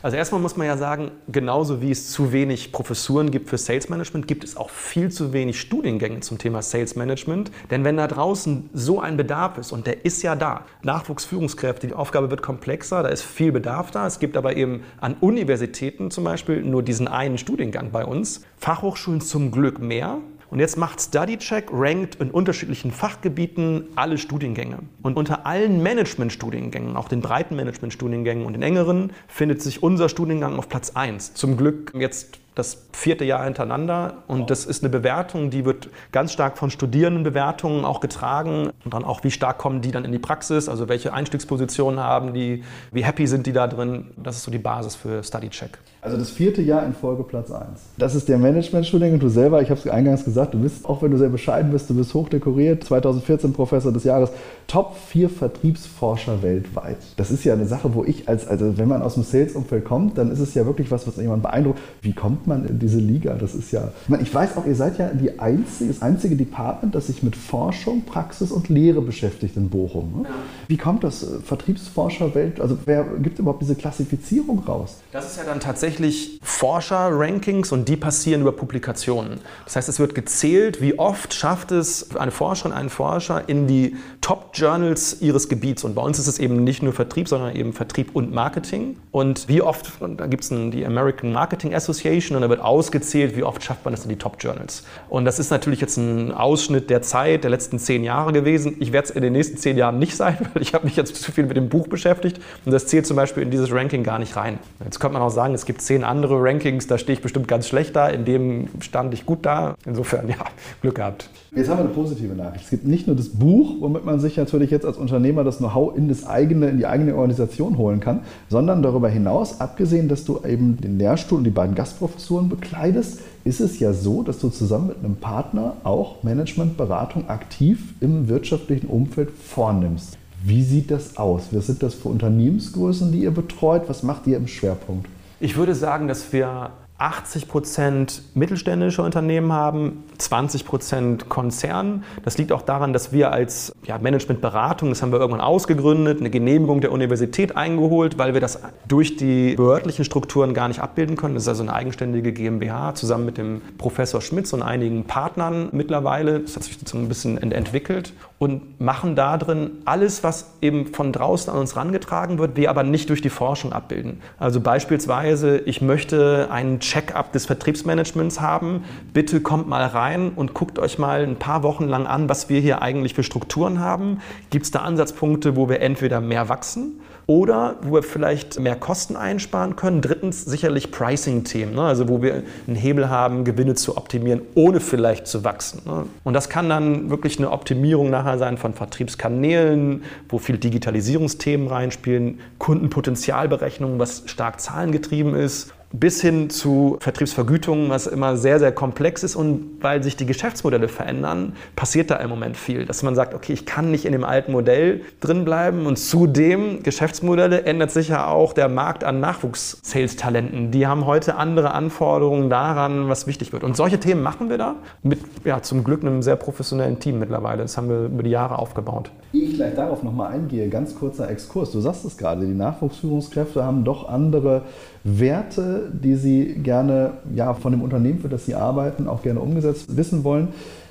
Also 0.06 0.18
erstmal 0.18 0.40
muss 0.40 0.56
man 0.56 0.68
ja 0.68 0.78
sagen, 0.78 1.10
genauso 1.28 1.82
wie 1.82 1.90
es 1.90 2.12
zu 2.12 2.32
wenig 2.32 2.72
Professuren 2.72 3.32
gibt 3.32 3.50
für 3.50 3.58
Sales 3.58 3.90
Management, 3.90 4.28
gibt 4.28 4.44
es 4.44 4.56
auch 4.56 4.70
viel 4.70 5.10
zu 5.10 5.34
wenig 5.34 5.60
Studiengänge 5.60 6.20
zum 6.20 6.38
Thema 6.38 6.62
Sales 6.62 6.96
Management. 6.96 7.50
Denn 7.72 7.84
wenn 7.84 7.98
da 7.98 8.06
draußen 8.06 8.70
so 8.72 9.00
ein 9.00 9.18
Bedarf 9.18 9.58
ist, 9.58 9.72
und 9.72 9.88
der 9.88 10.06
ist 10.06 10.22
ja 10.22 10.36
da, 10.36 10.66
Nachwuchsführungskräfte, 10.84 11.88
die 11.88 11.96
Aufgabe 11.96 12.30
wird 12.30 12.44
komplexer, 12.44 13.02
da 13.02 13.10
ist 13.10 13.24
viel 13.24 13.52
Bedarf 13.52 13.90
da. 13.90 14.06
Es 14.06 14.20
gibt 14.20 14.38
aber 14.38 14.56
eben 14.56 14.84
an 15.02 15.16
Universitäten 15.22 16.12
zum 16.12 16.24
Beispiel 16.24 16.62
nur 16.62 16.84
diesen 16.84 17.08
einen 17.08 17.40
Studiengang 17.40 17.90
bei 17.90 18.06
uns. 18.06 18.44
Fachhochschulen 18.58 19.22
zum 19.22 19.50
Glück 19.50 19.80
mehr. 19.80 20.20
Und 20.50 20.60
jetzt 20.60 20.78
macht 20.78 21.02
StudyCheck, 21.02 21.70
rankt 21.72 22.16
in 22.16 22.32
unterschiedlichen 22.32 22.92
Fachgebieten 22.92 23.90
alle 23.96 24.18
Studiengänge. 24.18 24.80
Und 25.02 25.18
unter 25.18 25.46
allen 25.46 25.82
Management-Studiengängen, 25.82 26.96
auch 26.96 27.08
den 27.08 27.22
breiten 27.22 27.56
Management-Studiengängen 27.56 28.46
und 28.46 28.54
den 28.54 28.62
engeren, 28.62 29.12
findet 29.28 29.62
sich 29.62 29.82
unser 29.84 30.10
Studiengang 30.10 30.58
auf 30.58 30.70
Platz 30.70 30.92
1. 30.92 31.34
Zum 31.34 31.58
Glück 31.58 31.94
jetzt 31.96 32.40
das 32.56 32.88
vierte 32.94 33.26
Jahr 33.26 33.44
hintereinander. 33.44 34.24
Und 34.28 34.50
das 34.50 34.66
ist 34.66 34.84
eine 34.84 34.90
Bewertung, 34.90 35.50
die 35.50 35.66
wird 35.66 35.90
ganz 36.12 36.32
stark 36.32 36.58
von 36.58 36.72
Studierendenbewertungen 36.72 37.84
auch 37.84 38.00
getragen. 38.00 38.72
Und 38.84 38.94
dann 38.94 39.04
auch, 39.04 39.24
wie 39.24 39.32
stark 39.32 39.58
kommen 39.58 39.82
die 39.82 39.92
dann 39.92 40.06
in 40.06 40.12
die 40.12 40.20
Praxis, 40.20 40.70
also 40.70 40.88
welche 40.88 41.14
Einstiegspositionen 41.14 42.00
haben 42.00 42.34
die, 42.34 42.64
wie 42.92 43.04
happy 43.04 43.28
sind 43.28 43.46
die 43.46 43.54
da 43.54 43.68
drin. 43.68 44.08
Das 44.16 44.38
ist 44.38 44.44
so 44.44 44.52
die 44.52 44.58
Basis 44.58 44.96
für 44.96 45.22
StudyCheck. 45.22 45.78
Also 46.02 46.18
das 46.18 46.30
vierte 46.30 46.62
Jahr 46.62 46.86
in 46.86 46.94
Folge 46.94 47.24
Platz 47.24 47.52
1. 47.52 47.64
Das 47.98 48.14
ist 48.14 48.30
der 48.30 48.38
Management-Studiengang 48.38 49.16
und 49.16 49.24
du 49.24 49.30
selber, 49.30 49.62
ich 49.62 49.72
habe 49.72 49.80
es 49.80 49.88
eingangs 49.88 50.24
gesagt, 50.24 50.54
du 50.54 50.60
bist, 50.60 50.86
auch 50.86 51.02
wenn 51.02 51.10
du 51.10 51.18
sehr 51.18 51.30
bescheiden 51.30 51.72
bist, 51.72 51.90
du 51.90 51.96
bist 51.96 52.14
hochdekoriert, 52.14 52.84
2014 52.84 53.54
Professor 53.54 53.92
des 53.92 54.04
Jahres, 54.04 54.30
Top 54.68 54.96
4 55.08 55.30
Vertriebsforscher 55.30 56.44
weltweit. 56.44 56.98
Das 57.18 57.32
ist 57.32 57.44
ja 57.44 57.54
eine 57.54 57.66
Sache, 57.66 57.96
wo 57.96 58.04
ich 58.04 58.30
als, 58.30 58.48
also 58.48 58.78
wenn 58.78 58.88
man 58.88 59.02
aus 59.02 59.16
dem 59.16 59.24
Sales-Umfeld 59.24 59.84
kommt, 59.84 60.18
dann 60.20 60.32
ist 60.32 60.40
es 60.40 60.54
ja 60.54 60.66
wirklich 60.68 60.92
was, 60.92 61.08
was 61.08 61.18
jemand 61.18 61.42
beeindruckt. 61.42 61.80
Wie 62.02 62.14
kommt 62.14 62.45
man 62.48 62.66
in 62.66 62.80
diese 62.80 63.00
Liga? 63.00 63.34
Das 63.34 63.56
ist 63.56 63.72
ja, 63.72 63.92
ich, 64.04 64.10
meine, 64.10 64.24
ich 64.24 64.34
weiß 64.34 64.58
auch, 64.58 64.66
ihr 64.66 64.76
seid 64.76 64.98
ja 64.98 65.10
die 65.10 65.40
einzige, 65.40 65.92
das 65.92 66.02
einzige 66.02 66.36
Department, 66.36 66.96
das 66.96 67.08
sich 67.08 67.24
mit 67.24 67.36
Forschung, 67.36 68.04
Praxis 68.04 68.52
und 68.52 68.70
Lehre 68.70 69.02
beschäftigt 69.02 69.58
in 69.58 69.70
Bochum. 69.70 70.22
Ne? 70.22 70.30
Ja. 70.30 70.36
Wie 70.68 70.78
kommt 70.78 71.04
das 71.04 71.26
Vertriebsforscher 71.44 72.36
Welt, 72.36 72.60
also 72.60 72.78
wer 72.86 73.04
gibt 73.22 73.40
überhaupt 73.40 73.62
diese 73.62 73.76
Klassifizierung 73.76 74.60
raus? 74.60 74.98
Das 75.12 75.26
ist 75.26 75.38
ja 75.38 75.44
dann 75.44 75.60
tatsächlich 75.60 75.86
tatsächlich 75.86 76.40
Forscher-Rankings 76.42 77.72
und 77.72 77.88
die 77.88 77.96
passieren 77.96 78.42
über 78.42 78.52
Publikationen. 78.52 79.40
Das 79.66 79.76
heißt, 79.76 79.90
es 79.90 80.00
wird 80.00 80.16
gezählt, 80.16 80.82
wie 80.82 80.98
oft 80.98 81.34
schafft 81.34 81.72
es 81.72 82.16
eine 82.16 82.32
Forscherin, 82.32 82.72
einen 82.72 82.90
Forscher 82.90 83.48
in 83.48 83.68
die 83.68 83.96
Top-Journals 84.22 85.22
ihres 85.22 85.50
Gebiets. 85.50 85.84
Und 85.84 85.96
bei 85.96 86.02
uns 86.02 86.20
ist 86.20 86.28
es 86.28 86.40
eben 86.40 86.64
nicht 86.64 86.82
nur 86.82 86.94
Vertrieb, 86.94 87.28
sondern 87.28 87.56
eben 87.56 87.74
Vertrieb 87.74 88.16
und 88.16 88.34
Marketing. 88.34 88.98
Und 89.12 89.48
wie 89.48 89.62
oft, 89.62 90.02
und 90.02 90.20
da 90.20 90.28
gibt 90.28 90.44
es 90.44 90.50
die 90.50 90.86
American 90.86 91.32
Marketing 91.32 91.74
Association 91.74 92.35
und 92.36 92.42
da 92.42 92.50
wird 92.50 92.62
ausgezählt, 92.62 93.36
wie 93.36 93.44
oft 93.44 93.64
schafft 93.64 93.86
man 93.86 93.94
das 93.94 94.04
in 94.04 94.10
die 94.10 94.18
Top-Journals. 94.18 94.84
Und 95.10 95.26
das 95.26 95.40
ist 95.40 95.50
natürlich 95.50 95.82
jetzt 95.82 95.98
ein 95.98 96.32
Ausschnitt 96.32 96.90
der 96.90 97.02
Zeit 97.02 97.44
der 97.44 97.52
letzten 97.52 97.80
zehn 97.80 98.04
Jahre 98.04 98.34
gewesen. 98.34 98.76
Ich 98.80 98.92
werde 98.92 99.10
es 99.10 99.12
in 99.12 99.22
den 99.22 99.34
nächsten 99.34 99.58
zehn 99.58 99.78
Jahren 99.78 100.00
nicht 100.00 100.16
sein, 100.16 100.38
weil 100.54 100.62
ich 100.62 100.74
habe 100.74 100.86
mich 100.86 100.96
jetzt 100.96 101.16
zu 101.16 101.32
viel 101.32 101.46
mit 101.46 101.58
dem 101.58 101.70
Buch 101.70 101.88
beschäftigt. 101.88 102.40
Und 102.66 102.72
das 102.72 102.88
zählt 102.88 103.06
zum 103.06 103.16
Beispiel 103.16 103.44
in 103.44 103.52
dieses 103.52 103.72
Ranking 103.72 104.04
gar 104.04 104.20
nicht 104.20 104.36
rein. 104.36 104.60
Jetzt 104.84 105.00
könnte 105.00 105.14
man 105.14 105.22
auch 105.22 105.30
sagen, 105.30 105.54
es 105.54 105.66
gibt 105.66 105.82
zehn 105.82 106.04
andere 106.04 106.42
Rankings, 106.42 106.88
da 106.88 106.98
stehe 106.98 107.16
ich 107.16 107.22
bestimmt 107.22 107.48
ganz 107.48 107.68
schlecht 107.68 107.96
da. 107.96 108.08
In 108.08 108.26
dem 108.26 108.70
stand 108.82 109.14
ich 109.14 109.26
gut 109.26 109.46
da. 109.46 109.76
Insofern, 109.86 110.28
ja, 110.28 110.38
Glück 110.82 110.96
gehabt. 110.96 111.30
Jetzt 111.56 111.70
haben 111.70 111.78
wir 111.78 111.86
eine 111.86 111.94
positive 111.94 112.36
Nachricht. 112.36 112.66
Es 112.66 112.70
gibt 112.70 112.86
nicht 112.86 113.08
nur 113.08 113.16
das 113.16 113.30
Buch, 113.30 113.76
womit 113.80 114.04
man 114.04 114.20
sich 114.20 114.36
natürlich 114.36 114.72
jetzt 114.72 114.86
als 114.86 114.98
Unternehmer 114.98 115.46
das 115.46 115.60
Know-how 115.60 115.96
in 115.96 116.10
das 116.10 116.28
eigene, 116.28 116.68
in 116.68 116.78
die 116.78 116.86
eigene 116.86 117.16
Organisation 117.16 117.78
holen 117.78 118.02
kann, 118.02 118.22
sondern 118.50 118.84
darüber 118.84 119.08
hinaus, 119.08 119.62
abgesehen, 119.62 120.10
dass 120.10 120.26
du 120.26 120.42
eben 120.46 120.76
den 120.82 120.98
Lehrstuhl 120.98 121.38
und 121.38 121.46
die 121.46 121.52
beiden 121.52 121.74
Gastprofessuren 121.74 122.50
bekleidest, 122.50 123.22
ist 123.46 123.62
es 123.62 123.80
ja 123.80 123.94
so, 123.94 124.22
dass 124.22 124.40
du 124.40 124.50
zusammen 124.50 124.88
mit 124.88 124.98
einem 124.98 125.16
Partner 125.16 125.78
auch 125.86 126.24
Managementberatung 126.24 127.30
aktiv 127.30 127.94
im 128.02 128.28
wirtschaftlichen 128.28 128.88
Umfeld 128.88 129.30
vornimmst. 129.32 130.18
Wie 130.44 130.62
sieht 130.62 130.92
das 130.92 131.16
aus? 131.16 131.48
Was 131.52 131.68
sind 131.68 131.82
das 131.82 131.94
für 131.94 132.10
Unternehmensgrößen, 132.10 133.14
die 133.14 133.20
ihr 133.20 133.32
betreut? 133.32 133.84
Was 133.88 134.04
macht 134.04 134.28
ihr 134.28 134.36
im 134.36 134.48
Schwerpunkt? 134.48 135.08
Ich 135.40 135.56
würde 135.56 135.74
sagen, 135.74 136.10
dass 136.10 136.34
wir 136.34 136.72
80 136.98 137.50
Prozent 137.50 138.22
mittelständische 138.36 139.02
Unternehmen 139.02 139.52
haben, 139.52 140.06
20 140.18 140.66
Prozent 140.66 141.28
Konzern. 141.28 142.06
Das 142.24 142.38
liegt 142.38 142.54
auch 142.54 142.62
daran, 142.62 142.94
dass 142.94 143.12
wir 143.12 143.34
als 143.34 143.74
ja, 143.86 143.98
Managementberatung, 143.98 144.90
das 144.90 145.02
haben 145.02 145.12
wir 145.12 145.20
irgendwann 145.20 145.42
ausgegründet, 145.42 146.22
eine 146.22 146.30
Genehmigung 146.30 146.80
der 146.80 146.94
Universität 146.94 147.58
eingeholt, 147.58 148.18
weil 148.18 148.34
wir 148.34 148.40
das 148.40 148.60
durch 148.88 149.18
die 149.18 149.56
behördlichen 149.56 150.06
Strukturen 150.06 150.54
gar 150.54 150.70
nicht 150.70 150.80
abbilden 150.80 151.18
können. 151.18 151.34
Das 151.34 151.44
ist 151.44 151.50
also 151.50 151.64
eine 151.64 151.74
eigenständige 151.74 152.32
GmbH 152.32 152.96
zusammen 152.96 153.26
mit 153.26 153.38
dem 153.38 153.62
Professor 153.78 154.22
Schmitz 154.22 154.54
und 154.54 154.62
einigen 154.62 155.04
Partnern 155.04 155.70
mittlerweile. 155.74 156.40
Das 156.40 156.56
hat 156.56 156.64
sich 156.64 156.78
so 156.86 156.98
ein 156.98 157.10
bisschen 157.10 157.38
entwickelt 157.52 158.14
und 158.40 158.80
machen 158.80 159.18
da 159.18 159.38
drin 159.38 159.72
alles, 159.84 160.24
was 160.24 160.54
eben 160.62 160.88
von 160.88 161.12
draußen 161.12 161.52
an 161.52 161.60
uns 161.60 161.76
rangetragen 161.76 162.38
wird, 162.38 162.56
wir 162.56 162.70
aber 162.70 162.84
nicht 162.84 163.10
durch 163.10 163.22
die 163.22 163.30
Forschung 163.30 163.74
abbilden. 163.74 164.22
Also 164.38 164.62
beispielsweise, 164.62 165.58
ich 165.58 165.82
möchte 165.82 166.48
einen 166.52 166.82
Check-up 166.86 167.32
des 167.32 167.48
Vertriebsmanagements 167.48 168.40
haben. 168.40 168.84
Bitte 169.12 169.42
kommt 169.42 169.68
mal 169.68 169.86
rein 169.86 170.32
und 170.36 170.54
guckt 170.54 170.78
euch 170.78 171.00
mal 171.00 171.24
ein 171.24 171.38
paar 171.38 171.64
Wochen 171.64 171.86
lang 171.86 172.06
an, 172.06 172.30
was 172.30 172.48
wir 172.48 172.60
hier 172.62 172.82
eigentlich 172.84 173.16
für 173.16 173.24
Strukturen 173.24 173.80
haben. 173.80 174.20
Gibt 174.52 174.66
es 174.66 174.72
da 174.72 174.80
Ansatzpunkte, 174.80 175.56
wo 175.56 175.68
wir 175.68 175.82
entweder 175.82 176.22
mehr 176.22 176.48
wachsen 176.48 177.02
oder 177.28 177.78
wo 177.82 177.96
wir 177.96 178.04
vielleicht 178.04 178.60
mehr 178.60 178.76
Kosten 178.76 179.16
einsparen 179.16 179.76
können. 179.76 180.02
Drittens 180.02 180.46
sicherlich 180.46 180.92
Pricing-Themen, 180.92 181.74
ne? 181.74 181.82
also 181.82 182.08
wo 182.08 182.22
wir 182.22 182.44
einen 182.68 182.76
Hebel 182.76 183.10
haben, 183.10 183.44
Gewinne 183.44 183.74
zu 183.74 183.98
optimieren, 183.98 184.42
ohne 184.54 184.80
vielleicht 184.80 185.26
zu 185.28 185.44
wachsen. 185.44 185.82
Ne? 185.86 186.06
Und 186.24 186.34
das 186.34 186.50
kann 186.50 186.70
dann 186.70 187.10
wirklich 187.10 187.40
eine 187.40 187.52
Optimierung 187.52 188.12
nachher 188.12 188.38
sein 188.38 188.58
von 188.58 188.74
Vertriebskanälen, 188.74 190.04
wo 190.30 190.38
viel 190.38 190.58
Digitalisierungsthemen 190.58 191.68
reinspielen, 191.68 192.40
Kundenpotenzialberechnung, 192.60 193.98
was 193.98 194.24
stark 194.28 194.62
zahlengetrieben 194.62 195.34
ist 195.34 195.74
bis 196.00 196.22
hin 196.22 196.50
zu 196.50 196.98
Vertriebsvergütungen, 197.00 197.90
was 197.90 198.08
immer 198.08 198.38
sehr, 198.38 198.60
sehr 198.60 198.72
komplex 198.72 199.24
ist. 199.24 199.36
Und 199.36 199.78
weil 199.82 200.04
sich 200.04 200.16
die 200.16 200.26
Geschäftsmodelle 200.26 200.88
verändern, 200.88 201.54
passiert 201.76 202.12
da 202.12 202.16
im 202.18 202.30
Moment 202.30 202.58
viel. 202.58 202.86
Dass 202.86 203.04
man 203.04 203.16
sagt, 203.16 203.34
okay, 203.34 203.54
ich 203.54 203.66
kann 203.66 203.92
nicht 203.92 204.06
in 204.06 204.12
dem 204.12 204.24
alten 204.24 204.52
Modell 204.52 205.02
drin 205.20 205.46
bleiben. 205.46 205.86
Und 205.86 205.98
zudem 205.98 206.84
Geschäftsmodelle 206.84 207.64
ändert 207.64 207.92
sich 207.92 208.10
ja 208.10 208.28
auch 208.28 208.54
der 208.54 208.70
Markt 208.70 209.04
an 209.04 209.20
Nachwuchs-Sales-Talenten. 209.20 210.72
Die 210.72 210.88
haben 210.88 211.06
heute 211.06 211.36
andere 211.36 211.72
Anforderungen 211.72 212.50
daran, 212.50 213.10
was 213.10 213.28
wichtig 213.28 213.54
wird. 213.54 213.64
Und 213.64 213.78
solche 213.78 214.00
Themen 214.00 214.22
machen 214.22 214.50
wir 214.50 214.58
da 214.58 214.76
mit 215.04 215.20
ja, 215.44 215.62
zum 215.62 215.84
Glück 215.84 216.02
einem 216.02 216.22
sehr 216.22 216.36
professionellen 216.36 217.00
Team 217.00 217.20
mittlerweile. 217.20 217.62
Das 217.62 217.78
haben 217.78 217.90
wir 217.90 218.06
über 218.06 218.24
die 218.24 218.30
Jahre 218.30 218.60
aufgebaut. 218.60 219.12
Ich 219.32 219.56
gleich 219.56 219.76
darauf 219.76 220.04
nochmal 220.04 220.32
eingehe, 220.34 220.70
ganz 220.70 220.96
kurzer 220.96 221.30
Exkurs. 221.30 221.72
Du 221.72 221.80
sagst 221.80 222.06
es 222.06 222.18
gerade, 222.18 222.46
die 222.46 222.54
Nachwuchsführungskräfte 222.54 223.64
haben 223.64 223.84
doch 223.84 224.08
andere 224.08 224.64
Werte, 225.04 225.85
die 225.92 226.16
sie 226.16 226.56
gerne 226.56 227.12
ja, 227.34 227.54
von 227.54 227.72
dem 227.72 227.82
Unternehmen, 227.82 228.20
für 228.20 228.30
das 228.30 228.46
sie 228.46 228.56
arbeiten, 228.56 229.08
auch 229.08 229.22
gerne 229.22 229.40
umgesetzt 229.40 229.96
wissen 229.96 230.24
wollen. 230.24 230.50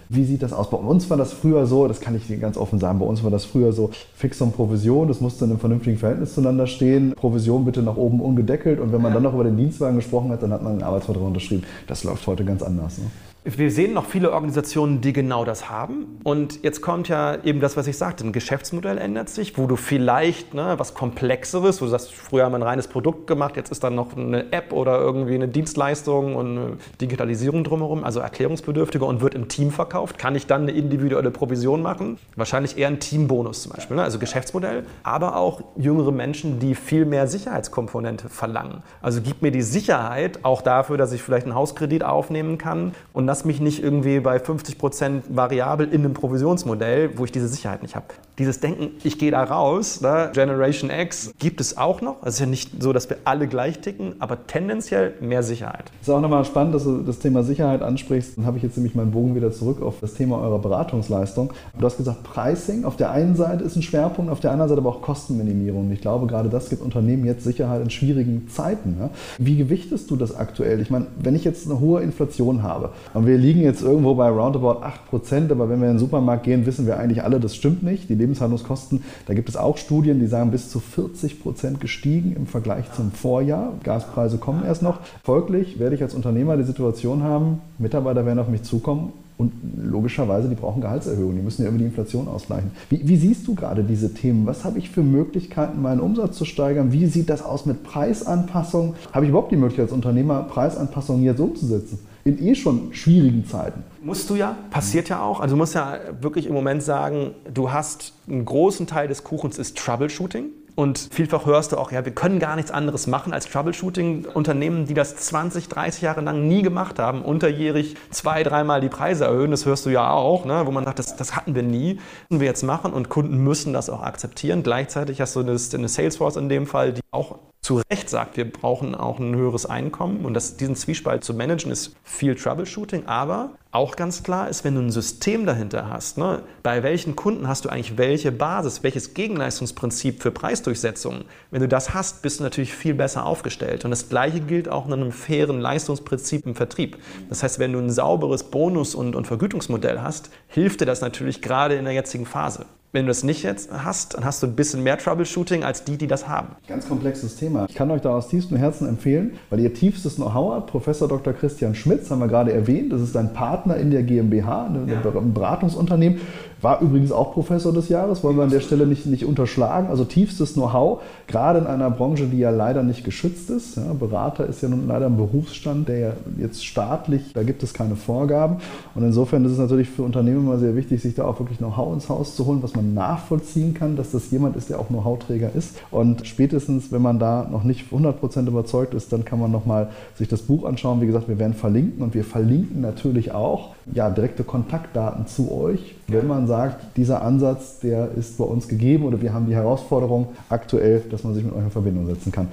Wie 0.09 0.25
sieht 0.25 0.43
das 0.43 0.53
aus? 0.53 0.71
Bei 0.71 0.77
uns 0.77 1.09
war 1.09 1.17
das 1.17 1.33
früher 1.33 1.67
so, 1.67 1.89
das 1.89 2.01
kann 2.01 2.15
ich 2.15 2.41
ganz 2.41 2.57
offen 2.57 2.79
sagen, 2.79 2.99
bei 2.99 3.07
uns 3.07 3.25
war 3.25 3.31
das 3.31 3.45
früher 3.45 3.73
so 3.73 3.91
Fixum 4.15 4.53
Provision, 4.53 5.09
das 5.09 5.21
musste 5.21 5.45
in 5.45 5.53
einem 5.53 5.61
vernünftigen 5.61 5.97
Verhältnis 5.97 6.35
zueinander 6.35 6.67
stehen. 6.67 7.15
Provision 7.15 7.65
bitte 7.65 7.83
nach 7.83 7.97
oben 7.97 8.21
ungedeckelt 8.21 8.81
und 8.81 8.93
wenn 8.93 9.01
man 9.01 9.15
dann 9.15 9.23
noch 9.23 9.35
über 9.35 9.45
den 9.45 9.57
Dienstwagen 9.57 9.97
gesprochen 9.97 10.31
hat, 10.31 10.43
dann 10.43 10.53
hat 10.53 10.63
man 10.63 10.73
einen 10.73 10.83
Arbeitsvertrag 10.83 11.25
unterschrieben. 11.25 11.65
Das 11.87 12.05
läuft 12.05 12.27
heute 12.27 12.45
ganz 12.45 12.63
anders. 12.63 12.99
Ne? 12.99 13.05
Wir 13.47 13.71
sehen 13.71 13.93
noch 13.93 14.07
viele 14.07 14.33
Organisationen, 14.33 15.03
die 15.03 15.13
genau 15.13 15.45
das 15.45 15.69
haben. 15.69 16.19
Und 16.25 16.63
jetzt 16.63 16.81
kommt 16.81 17.09
ja 17.09 17.37
eben 17.45 17.61
das, 17.61 17.77
was 17.77 17.87
ich 17.87 17.99
sagte, 17.99 18.25
ein 18.27 18.33
Geschäftsmodell 18.33 18.97
ändert 18.97 19.29
sich, 19.29 19.59
wo 19.59 19.67
du 19.67 19.77
vielleicht 19.77 20.55
ne, 20.55 20.77
was 20.79 20.95
Komplexeres, 20.95 21.83
wo 21.83 21.85
du 21.85 21.91
sagst, 21.91 22.15
früher 22.15 22.47
haben 22.47 22.53
wir 22.53 22.61
ein 22.61 22.63
reines 22.63 22.89
Produkt 22.89 23.27
gemacht, 23.27 23.57
jetzt 23.57 23.71
ist 23.71 23.85
dann 23.85 23.95
noch 23.97 24.17
eine 24.17 24.51
App 24.51 24.73
oder 24.73 24.99
irgendwie 24.99 25.35
eine 25.35 25.47
Dienstleistung 25.47 26.37
und 26.37 26.59
eine 26.59 26.77
Digitalisierung 27.03 27.65
drumherum, 27.65 28.03
also 28.03 28.21
erklärungsbedürftiger 28.21 29.07
und 29.07 29.21
wird 29.21 29.35
im 29.35 29.49
Team 29.49 29.71
verkauft. 29.73 30.17
Kann 30.17 30.37
ich 30.37 30.47
dann 30.47 30.63
eine 30.63 30.73
individuelle 30.73 31.31
Provision 31.31 31.83
machen? 31.83 32.17
Wahrscheinlich 32.37 32.79
eher 32.79 32.89
ein 32.89 32.99
Teambonus 32.99 33.65
zum 33.65 33.73
Beispiel, 33.73 33.99
ne? 33.99 34.05
also 34.05 34.19
Geschäftsmodell. 34.19 34.87
Aber 35.03 35.37
auch 35.37 35.61
jüngere 35.77 36.13
Menschen, 36.13 36.61
die 36.61 36.75
viel 36.75 37.05
mehr 37.05 37.29
Sicherheitskomponente 37.29 38.31
verlangen. 38.31 38.83
Also 39.03 39.21
gib 39.21 39.43
mir 39.43 39.51
die 39.51 39.61
Sicherheit 39.61 40.47
auch 40.47 40.63
dafür, 40.63 40.97
dass 40.97 41.13
ich 41.13 41.23
vielleicht 41.23 41.45
einen 41.45 41.55
Hauskredit 41.55 42.05
aufnehmen 42.05 42.57
kann 42.57 42.95
und 43.13 43.34
lass 43.35 43.45
mich 43.45 43.61
nicht 43.61 43.83
irgendwie 43.83 44.21
bei 44.21 44.37
50% 44.37 45.23
variabel 45.29 45.89
in 45.89 46.05
einem 46.05 46.15
Provisionsmodell, 46.15 47.19
wo 47.19 47.25
ich 47.25 47.33
diese 47.33 47.49
Sicherheit 47.49 47.83
nicht 47.83 47.97
habe. 47.97 48.07
Dieses 48.39 48.61
Denken, 48.61 48.91
ich 49.03 49.19
gehe 49.19 49.33
da 49.33 49.43
raus, 49.43 50.01
ne? 50.01 50.31
Generation 50.33 50.89
X, 50.89 51.33
gibt 51.41 51.61
es 51.61 51.77
auch 51.77 52.01
noch. 52.01 52.23
Es 52.25 52.35
ist 52.35 52.41
ja 52.41 52.47
nicht 52.47 52.81
so, 52.81 52.93
dass 52.93 53.11
wir 53.11 53.17
alle 53.25 53.49
gleich 53.49 53.81
ticken, 53.81 54.15
aber 54.21 54.47
tendenziell 54.47 55.15
mehr 55.21 55.43
Sicherheit. 55.43 55.91
Ist 56.01 56.11
auch 56.11 56.21
nochmal 56.21 56.45
spannend, 56.45 56.77
dass 56.77 56.85
du 56.85 57.03
das 57.03 57.19
Thema 57.19 57.43
Sicherheit 57.43 57.83
ansprichst. 57.83 58.39
Dann 58.39 58.47
habe 58.47 58.57
ich 58.57 58.63
jetzt 58.63 58.77
nämlich 58.77 58.95
meinen 58.95 59.11
Bogen 59.11 59.35
wieder 59.35 59.51
zurück 59.51 59.83
auf 59.83 59.97
das 60.01 60.15
Thema 60.15 60.41
eurer 60.41 60.61
Beratungsleistung. 60.61 61.53
Du 61.77 61.85
hast 61.85 61.97
gesagt, 61.97 62.23
Pricing 62.23 62.85
auf 62.85 62.97
der 62.97 63.11
einen 63.11 63.35
Seite 63.35 63.65
ist 63.65 63.75
ein 63.75 63.83
Schwerpunkt, 63.83 64.31
auf 64.31 64.39
der 64.39 64.53
anderen 64.53 64.69
Seite 64.69 64.81
aber 64.81 64.91
auch 64.91 65.03
Kostenminimierung. 65.03 65.91
Ich 65.91 66.01
glaube, 66.01 66.29
gerade 66.29 66.49
das 66.49 66.71
gibt 66.71 66.83
Unternehmen 66.83 67.25
jetzt 67.25 67.43
Sicherheit 67.43 67.83
in 67.83 67.91
schwierigen 67.91 68.49
Zeiten. 68.49 68.97
Ne? 68.97 69.11
Wie 69.39 69.57
gewichtest 69.57 70.09
du 70.13 70.17
das 70.17 70.37
aktuell? 70.37 70.81
Ich 70.81 70.91
meine, 70.91 71.07
wenn 71.19 71.35
ich 71.35 71.43
jetzt 71.43 71.67
eine 71.69 71.81
hohe 71.81 72.01
Inflation 72.01 72.63
habe 72.63 72.91
und 73.25 73.31
wir 73.31 73.39
liegen 73.39 73.63
jetzt 73.63 73.81
irgendwo 73.81 74.15
bei 74.15 74.29
roundabout 74.29 74.83
8%, 75.11 75.51
aber 75.51 75.71
wenn 75.71 75.81
wir 75.81 75.89
in 75.89 75.95
den 75.95 75.99
Supermarkt 75.99 76.43
gehen, 76.43 76.67
wissen 76.67 76.85
wir 76.85 76.99
eigentlich 76.99 77.23
alle, 77.23 77.41
das 77.41 77.57
stimmt 77.57 77.83
nicht. 77.83 78.11
Die 78.11 78.15
Lebenshaltungskosten, 78.15 79.03
da 79.25 79.33
gibt 79.33 79.49
es 79.49 79.57
auch 79.57 79.79
Studien, 79.79 80.21
die 80.21 80.27
sagen, 80.27 80.51
bis 80.51 80.69
zu 80.69 80.79
40 80.79 81.43
Prozent 81.43 81.81
gestiegen 81.81 82.37
im 82.37 82.47
Vergleich 82.47 82.93
zum 82.93 83.13
Vorjahr. 83.13 83.73
Gaspreise 83.83 84.37
kommen 84.37 84.63
erst 84.67 84.83
noch. 84.83 84.99
Folglich 85.23 85.79
werde 85.79 85.95
ich 85.95 86.03
als 86.03 86.15
Unternehmer 86.15 86.59
die 86.59 86.65
Situation 86.65 87.23
haben, 87.23 87.63
Mitarbeiter 87.79 88.27
werden 88.27 88.41
auf 88.41 88.49
mich 88.49 88.63
zukommen 88.63 89.15
und 89.39 89.53
logischerweise, 89.83 90.51
die 90.51 90.55
brauchen 90.55 90.83
Gehaltserhöhungen, 90.83 91.37
die 91.37 91.43
müssen 91.43 91.63
ja 91.63 91.69
über 91.71 91.79
die 91.79 91.85
Inflation 91.85 92.29
ausgleichen. 92.29 92.73
Wie, 92.91 93.09
wie, 93.09 93.17
siehst 93.17 93.49
du 93.49 93.55
gerade 93.55 93.85
diese 93.85 94.13
Themen? 94.13 94.45
Was 94.45 94.65
habe 94.65 94.79
ich 94.79 94.91
für 94.91 95.03
Möglichkeiten, 95.03 95.81
meinen 95.81 96.01
Umsatz 96.01 96.37
zu 96.37 96.45
steigern? 96.45 96.93
Wie 96.93 97.07
sieht 97.07 97.31
das 97.31 97.43
aus 97.43 97.65
mit 97.65 97.85
Preisanpassungen? 97.85 98.97
Habe 99.13 99.25
ich 99.25 99.31
überhaupt 99.31 99.51
die 99.51 99.57
Möglichkeit 99.57 99.85
als 99.85 99.93
Unternehmer, 99.93 100.43
Preisanpassungen 100.43 101.25
jetzt 101.25 101.41
umzusetzen? 101.41 102.01
In 102.25 102.43
eh 102.43 102.55
schon 102.55 102.95
schwierigen 102.95 103.47
Zeiten. 103.47 103.85
Musst 104.03 104.31
du 104.31 104.35
ja, 104.35 104.57
passiert 104.71 105.11
ja 105.11 105.23
auch. 105.23 105.41
Also 105.41 105.55
du 105.55 105.59
musst 105.59 105.75
ja 105.75 105.99
wirklich 106.21 106.47
im 106.47 106.55
Moment 106.55 106.83
sagen, 106.83 107.35
du 107.53 107.71
hast 107.71 108.15
einen 108.27 108.47
großen 108.47 108.87
Teil 108.87 109.09
des 109.09 109.25
Kuchens 109.25 109.59
ist 109.59 109.77
Troubleshooting. 109.77 110.47
Und 110.77 111.09
vielfach 111.13 111.47
hörst 111.47 111.71
du 111.71 111.77
auch, 111.77 111.93
ja, 111.93 112.05
wir 112.05 112.13
können 112.13 112.41
gar 112.41 112.57
nichts 112.57 112.73
anderes 112.73 113.07
machen 113.07 113.33
als 113.33 113.47
Troubleshooting. 113.47 114.25
Unternehmen, 114.25 114.87
die 114.87 114.95
das 114.95 115.15
20, 115.17 115.69
30 115.69 116.03
Jahre 116.03 116.21
lang 116.21 116.49
nie 116.49 116.63
gemacht 116.63 116.99
haben, 116.99 117.23
unterjährig 117.23 117.95
zwei, 118.11 118.43
dreimal 118.43 118.81
die 118.81 118.89
Preise 118.89 119.27
erhöhen, 119.27 119.53
das 119.53 119.67
hörst 119.67 119.87
du 119.87 119.91
ja 119.91 120.11
auch, 120.11 120.45
ne, 120.47 120.63
wo 120.65 120.73
man 120.73 120.85
sagt, 120.85 120.99
das, 120.99 121.15
das 121.15 121.37
hatten 121.37 121.55
wir 121.55 121.63
nie, 121.63 122.01
müssen 122.29 122.41
wir 122.41 122.49
jetzt 122.49 122.63
machen 122.65 122.93
und 122.93 123.09
Kunden 123.09 123.37
müssen 123.45 123.73
das 123.73 123.89
auch 123.89 124.03
akzeptieren. 124.03 124.65
Gleichzeitig 124.65 125.21
hast 125.21 125.37
du 125.37 125.41
eine, 125.41 125.57
eine 125.75 125.89
Salesforce 125.89 126.37
in 126.37 126.49
dem 126.49 126.67
Fall, 126.67 126.93
die 126.93 127.03
auch 127.13 127.39
zu 127.65 127.81
Recht 127.91 128.11
sagt, 128.11 128.37
wir 128.37 128.51
brauchen 128.51 128.95
auch 128.95 129.19
ein 129.19 129.35
höheres 129.35 129.65
Einkommen 129.65 130.27
und 130.27 130.35
das, 130.35 130.59
diesen 130.59 130.77
Zwiespalt 130.77 131.25
zu 131.25 131.33
managen 131.33 131.73
ist 131.73 131.97
viel 132.03 132.35
Troubleshooting, 132.35 133.07
aber 133.07 133.53
auch 133.71 133.97
ganz 133.97 134.23
klar 134.23 134.51
ist, 134.51 134.65
wenn 134.65 134.75
du 134.75 134.83
ein 134.83 134.91
System 134.91 135.47
dahinter 135.47 135.89
hast, 135.89 136.19
ne, 136.19 136.43
bei 136.63 136.83
welchen 136.83 137.17
Kunden 137.17 137.49
hast 137.49 137.65
du 137.65 137.71
eigentlich 137.71 137.97
welche 137.97 138.33
Basis, 138.33 138.83
welches 138.83 139.15
Gegenleistungsprinzip 139.15 140.23
für 140.23 140.31
Preisdurchsetzung. 140.31 141.25
Wenn 141.51 141.63
du 141.63 141.69
das 141.69 141.95
hast, 141.95 142.21
bist 142.21 142.39
du 142.39 142.45
natürlich 142.45 142.75
viel 142.75 142.93
besser 142.93 143.25
aufgestellt. 143.25 143.87
Und 143.87 143.91
das 143.91 144.11
Gleiche 144.11 144.41
gilt 144.41 144.69
auch 144.69 144.87
in 144.87 144.93
einem 144.93 145.11
fairen 145.11 145.59
Leistungsprinzip 145.59 146.45
im 146.45 146.55
Vertrieb. 146.55 146.99
Das 147.31 147.43
heißt, 147.43 147.59
wenn 147.59 147.73
du 147.73 147.79
ein 147.79 147.91
sauberes 147.91 148.45
Bonus- 148.45 148.95
und, 148.95 149.17
und 149.17 149.27
Vergütungsmodell 149.27 150.03
hast, 150.03 150.29
hilft 150.49 150.83
dir 150.83 150.87
das 150.87 151.01
natürlich 151.01 151.41
gerade 151.41 151.77
in 151.77 151.85
der 151.85 151.95
jetzigen 151.95 152.27
Phase. 152.27 152.67
Wenn 152.95 153.07
du 153.07 153.09
das 153.09 153.25
nicht 153.25 153.43
jetzt 153.43 153.73
hast, 153.73 154.15
dann 154.15 154.25
hast 154.25 154.41
du 154.41 154.47
ein 154.47 154.55
bisschen 154.55 154.85
mehr 154.85 154.97
Troubleshooting 154.97 155.65
als 155.65 155.83
die, 155.83 155.97
die 155.97 156.07
das 156.07 156.29
haben. 156.29 156.51
Ganz 156.69 156.87
komplexes 156.87 157.35
Thema. 157.35 157.67
Ich 157.69 157.75
kann 157.75 157.91
euch 157.91 158.03
da 158.03 158.15
aus 158.15 158.29
tiefstem 158.29 158.57
Herzen 158.57 158.89
empfehlen, 158.89 159.33
weil 159.51 159.59
ihr 159.59 159.75
tiefstes 159.75 160.15
Know-how 160.15 160.55
habt. 160.55 160.71
Professor 160.71 161.09
Dr. 161.09 161.33
Christian 161.33 161.75
Schmitz 161.75 162.09
haben 162.13 162.21
wir 162.21 162.29
gerade 162.29 162.53
erwähnt. 162.53 162.93
Das 162.93 163.01
ist 163.01 163.17
ein 163.17 163.33
Partner 163.33 163.79
in 163.79 163.91
der 163.91 164.05
GmbH, 164.05 164.67
ein 164.67 164.87
ja. 164.87 165.01
Beratungsunternehmen. 165.11 166.21
War 166.61 166.81
übrigens 166.81 167.11
auch 167.11 167.35
Professor 167.35 167.73
des 167.73 167.89
Jahres, 167.89 168.23
wollen 168.23 168.37
wir 168.37 168.45
an 168.45 168.51
der 168.51 168.61
Stelle 168.61 168.87
nicht, 168.87 169.07
nicht 169.07 169.27
unterschlagen. 169.27 169.89
Also 169.89 170.05
tiefstes 170.05 170.55
Know-how, 170.55 171.03
gerade 171.27 171.59
in 171.59 171.67
einer 171.67 171.91
Branche, 171.91 172.27
die 172.27 172.39
ja 172.39 172.51
leider 172.51 172.85
nicht 172.85 173.05
geschützt 173.05 173.51
ist. 173.51 173.77
Ja, 173.77 173.93
Berater 173.93 174.47
ist 174.47 174.63
ja 174.63 174.69
nun 174.69 174.87
leider 174.87 175.07
ein 175.07 175.17
Berufsstand, 175.17 175.89
der 175.89 175.99
ja 175.99 176.13
jetzt 176.39 176.65
staatlich, 176.65 177.33
da 177.35 177.43
gibt 177.43 177.65
es 177.65 177.75
keine 177.75 177.97
Vorgaben. 177.97 178.59
Und 178.95 179.03
insofern 179.03 179.45
ist 179.45 179.53
es 179.53 179.59
natürlich 179.59 179.91
für 179.91 180.05
Unternehmen 180.05 180.47
immer 180.47 180.59
sehr 180.59 180.77
wichtig, 180.77 181.03
sich 181.03 181.17
da 181.17 181.25
auch 181.25 181.39
wirklich 181.41 181.59
Know-how 181.59 181.93
ins 181.93 182.09
Haus 182.09 182.37
zu 182.37 182.47
holen, 182.47 182.63
was 182.63 182.75
man 182.75 182.84
nachvollziehen 182.93 183.73
kann, 183.73 183.97
dass 183.97 184.11
das 184.11 184.31
jemand 184.31 184.57
ist, 184.57 184.69
der 184.69 184.79
auch 184.79 184.89
Know-how-Träger 184.89 185.51
ist. 185.55 185.77
Und 185.91 186.27
spätestens, 186.27 186.93
wenn 186.93 187.03
man 187.03 187.19
da 187.19 187.49
noch 187.51 187.65
nicht 187.65 187.91
100% 187.91 188.47
überzeugt 188.47 188.93
ist, 188.95 189.13
dann 189.13 189.25
kann 189.25 189.41
man 189.41 189.51
nochmal 189.51 189.89
sich 190.17 190.29
das 190.29 190.43
Buch 190.43 190.65
anschauen. 190.65 191.01
Wie 191.01 191.07
gesagt, 191.07 191.29
wir 191.29 191.39
werden 191.39 191.55
verlinken 191.55 192.03
und 192.03 192.15
wir 192.15 192.25
verlinken 192.25 192.81
natürlich 192.81 193.33
auch 193.33 193.75
ja, 193.93 194.11
direkte 194.11 194.45
Kontaktdaten 194.45 195.27
zu 195.27 195.51
euch, 195.53 195.95
wenn 196.09 196.27
man 196.27 196.47
sagt, 196.47 196.97
dieser 196.97 197.23
Ansatz, 197.23 197.81
der 197.81 198.11
ist 198.13 198.39
bei 198.39 198.45
uns 198.45 198.69
gegeben 198.69 199.05
oder 199.05 199.23
wir 199.23 199.33
haben 199.33 199.47
die 199.47 199.55
Herausforderung 199.55 200.29
aktuell, 200.49 201.03
dass 201.11 201.25
man 201.25 201.35
sich 201.35 201.45
mit 201.45 201.55
euch 201.55 201.65
in 201.65 201.71
Verbindung 201.71 202.07
setzen 202.07 202.33
kann. 202.33 202.49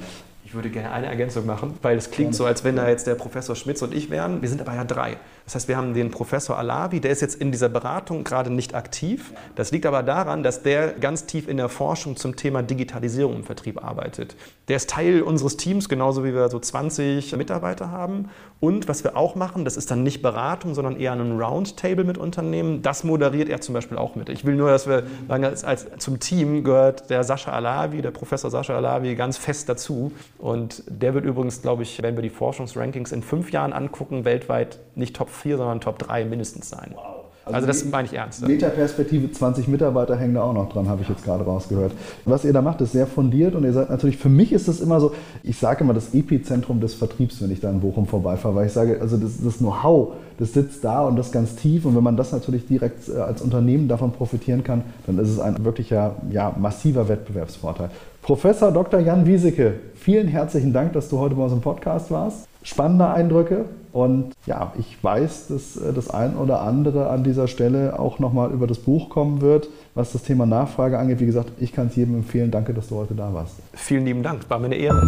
Ich 0.52 0.56
würde 0.56 0.70
gerne 0.70 0.92
eine 0.92 1.08
Ergänzung 1.08 1.46
machen, 1.46 1.76
weil 1.82 1.98
es 1.98 2.12
klingt 2.12 2.36
so, 2.36 2.44
als 2.44 2.66
wenn 2.66 2.76
da 2.76 2.90
jetzt 2.90 3.08
der 3.08 3.16
Professor 3.16 3.56
Schmitz 3.56 3.82
und 3.84 3.94
ich 3.94 4.10
wären. 4.10 4.42
Wir 4.42 4.50
sind 4.50 4.60
aber 4.60 4.76
ja 4.76 4.84
drei. 4.84 5.16
Das 5.46 5.56
heißt, 5.56 5.70
wir 5.70 5.78
haben 5.78 5.94
den 5.94 6.12
Professor 6.12 6.58
Alavi, 6.58 7.00
der 7.00 7.12
ist 7.12 7.22
jetzt 7.22 7.36
in 7.36 7.54
dieser 7.54 7.70
Beratung 7.70 8.26
gerade 8.26 8.50
nicht 8.50 8.76
aktiv. 8.76 9.32
Das 9.56 9.72
liegt 9.72 9.86
aber 9.86 10.04
daran, 10.04 10.44
dass 10.44 10.62
der 10.62 10.90
ganz 10.92 11.26
tief 11.26 11.48
in 11.48 11.56
der 11.56 11.70
Forschung 11.70 12.18
zum 12.18 12.36
Thema 12.36 12.64
Digitalisierung 12.64 13.38
im 13.38 13.44
Vertrieb 13.46 13.82
arbeitet. 13.82 14.36
Der 14.68 14.76
ist 14.76 14.90
Teil 14.90 15.22
unseres 15.22 15.56
Teams, 15.56 15.88
genauso 15.88 16.26
wie 16.26 16.34
wir 16.34 16.50
so 16.50 16.60
20 16.60 17.36
Mitarbeiter 17.38 17.90
haben. 17.90 18.30
Und 18.60 18.88
was 18.88 19.04
wir 19.04 19.18
auch 19.18 19.36
machen, 19.36 19.66
das 19.66 19.76
ist 19.76 19.90
dann 19.90 20.04
nicht 20.04 20.22
Beratung, 20.22 20.76
sondern 20.76 20.96
eher 20.96 21.14
ein 21.14 21.42
Roundtable 21.42 22.04
mit 22.04 22.18
Unternehmen. 22.18 22.82
Das 22.82 23.04
moderiert 23.04 23.50
er 23.50 23.60
zum 23.60 23.74
Beispiel 23.74 23.98
auch 23.98 24.16
mit. 24.16 24.30
Ich 24.30 24.46
will 24.46 24.56
nur, 24.56 24.70
dass 24.70 24.86
wir 24.88 25.04
sagen, 25.28 25.46
als, 25.46 25.64
als 25.64 25.88
zum 25.98 26.20
Team 26.20 26.64
gehört 26.64 27.10
der 27.10 27.24
Sascha 27.24 27.52
Alavi, 27.52 28.02
der 28.02 28.12
Professor 28.12 28.52
Sascha 28.52 28.76
Alavi, 28.76 29.16
ganz 29.16 29.38
fest 29.38 29.68
dazu. 29.68 30.12
Und 30.42 30.84
der 30.88 31.14
wird 31.14 31.24
übrigens, 31.24 31.62
glaube 31.62 31.84
ich, 31.84 32.02
wenn 32.02 32.16
wir 32.16 32.24
die 32.24 32.32
Forschungsrankings 32.32 33.12
in 33.12 33.22
fünf 33.22 33.52
Jahren 33.52 33.74
angucken, 33.74 34.26
weltweit 34.26 34.80
nicht 34.96 35.16
Top 35.16 35.30
4, 35.30 35.58
sondern 35.58 35.82
Top 35.82 36.00
3 36.00 36.26
mindestens 36.26 36.68
sein. 36.68 36.94
Wow. 36.96 37.21
Also, 37.44 37.56
also 37.56 37.68
das 37.68 37.86
meine 37.86 38.08
ich 38.08 38.14
ernst. 38.14 38.48
Metaperspektive, 38.48 39.32
20 39.32 39.68
Mitarbeiter 39.68 40.16
hängen 40.16 40.36
da 40.36 40.44
auch 40.44 40.54
noch 40.54 40.70
dran, 40.70 40.88
habe 40.88 41.02
ich 41.02 41.10
jetzt 41.10 41.24
gerade 41.24 41.44
rausgehört. 41.44 41.92
Was 42.26 42.46
ihr 42.46 42.54
da 42.54 42.62
macht, 42.62 42.82
ist 42.82 42.92
sehr 42.92 43.08
fundiert 43.08 43.56
und 43.56 43.64
ihr 43.64 43.74
seid 43.74 43.90
natürlich, 43.90 44.18
für 44.18 44.30
mich 44.30 44.54
ist 44.54 44.68
das 44.68 44.80
immer 44.80 45.00
so, 45.00 45.14
ich 45.42 45.58
sage 45.58 45.84
immer 45.84 45.96
das 45.96 46.14
Epizentrum 46.14 46.80
des 46.82 46.94
Vertriebs, 46.94 47.42
wenn 47.42 47.52
ich 47.52 47.60
da 47.60 47.72
in 47.72 47.80
Bochum 47.80 48.06
vorbeifahre, 48.06 48.54
weil 48.54 48.68
ich 48.68 48.74
sage, 48.74 49.00
also 49.02 49.18
das, 49.18 49.44
das 49.44 49.58
Know-how, 49.58 50.14
das 50.38 50.54
sitzt 50.54 50.84
da 50.84 51.02
und 51.02 51.16
das 51.16 51.32
ganz 51.32 51.56
tief 51.56 51.86
und 51.86 51.96
wenn 51.96 52.04
man 52.04 52.16
das 52.16 52.32
natürlich 52.32 52.68
direkt 52.68 53.10
äh, 53.10 53.18
als 53.18 53.42
Unternehmen 53.42 53.88
davon 53.88 54.12
profitieren 54.12 54.64
kann, 54.64 54.84
dann 55.08 55.18
ist 55.18 55.30
es 55.30 55.40
ein 55.40 55.66
wirklicher, 55.66 56.16
ja, 56.30 56.56
massiver 56.60 57.10
Wettbewerbsvorteil. 57.10 57.90
Professor 58.22 58.72
Dr. 58.72 59.00
Jan 59.00 59.26
Wieseke, 59.26 59.74
vielen 59.96 60.28
herzlichen 60.28 60.74
Dank, 60.74 60.94
dass 60.94 61.10
du 61.10 61.18
heute 61.18 61.34
bei 61.34 61.44
uns 61.44 61.54
im 61.54 61.62
Podcast 61.62 62.12
warst. 62.12 62.51
Spannende 62.64 63.10
Eindrücke, 63.10 63.66
und 63.94 64.34
ja, 64.46 64.74
ich 64.80 65.04
weiß, 65.04 65.48
dass 65.48 65.78
äh, 65.78 65.94
das 65.94 66.10
ein 66.10 66.36
oder 66.36 66.62
andere 66.62 67.10
an 67.10 67.24
dieser 67.24 67.48
Stelle 67.48 68.00
auch 68.00 68.20
nochmal 68.20 68.52
über 68.52 68.68
das 68.68 68.80
Buch 68.80 69.10
kommen 69.10 69.42
wird, 69.42 69.68
was 69.96 70.14
das 70.14 70.24
Thema 70.24 70.46
Nachfrage 70.46 70.98
angeht. 70.98 71.20
Wie 71.20 71.26
gesagt, 71.26 71.52
ich 71.60 71.74
kann 71.74 71.88
es 71.88 71.96
jedem 71.96 72.16
empfehlen. 72.16 72.52
Danke, 72.52 72.74
dass 72.74 72.88
du 72.88 72.96
heute 72.96 73.16
da 73.16 73.34
warst. 73.34 73.56
Vielen 73.74 74.06
lieben 74.06 74.24
Dank, 74.24 74.50
war 74.50 74.60
mir 74.60 74.68
eine 74.68 74.76
Ehre. 74.76 75.02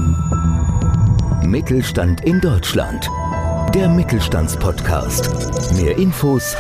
Mittelstand 1.46 2.26
in 2.26 2.42
Deutschland. 2.42 3.10
Der 3.74 3.88
Mittelstandspodcast. 3.90 5.74
Mehr 5.82 5.98
Infos 5.98 6.56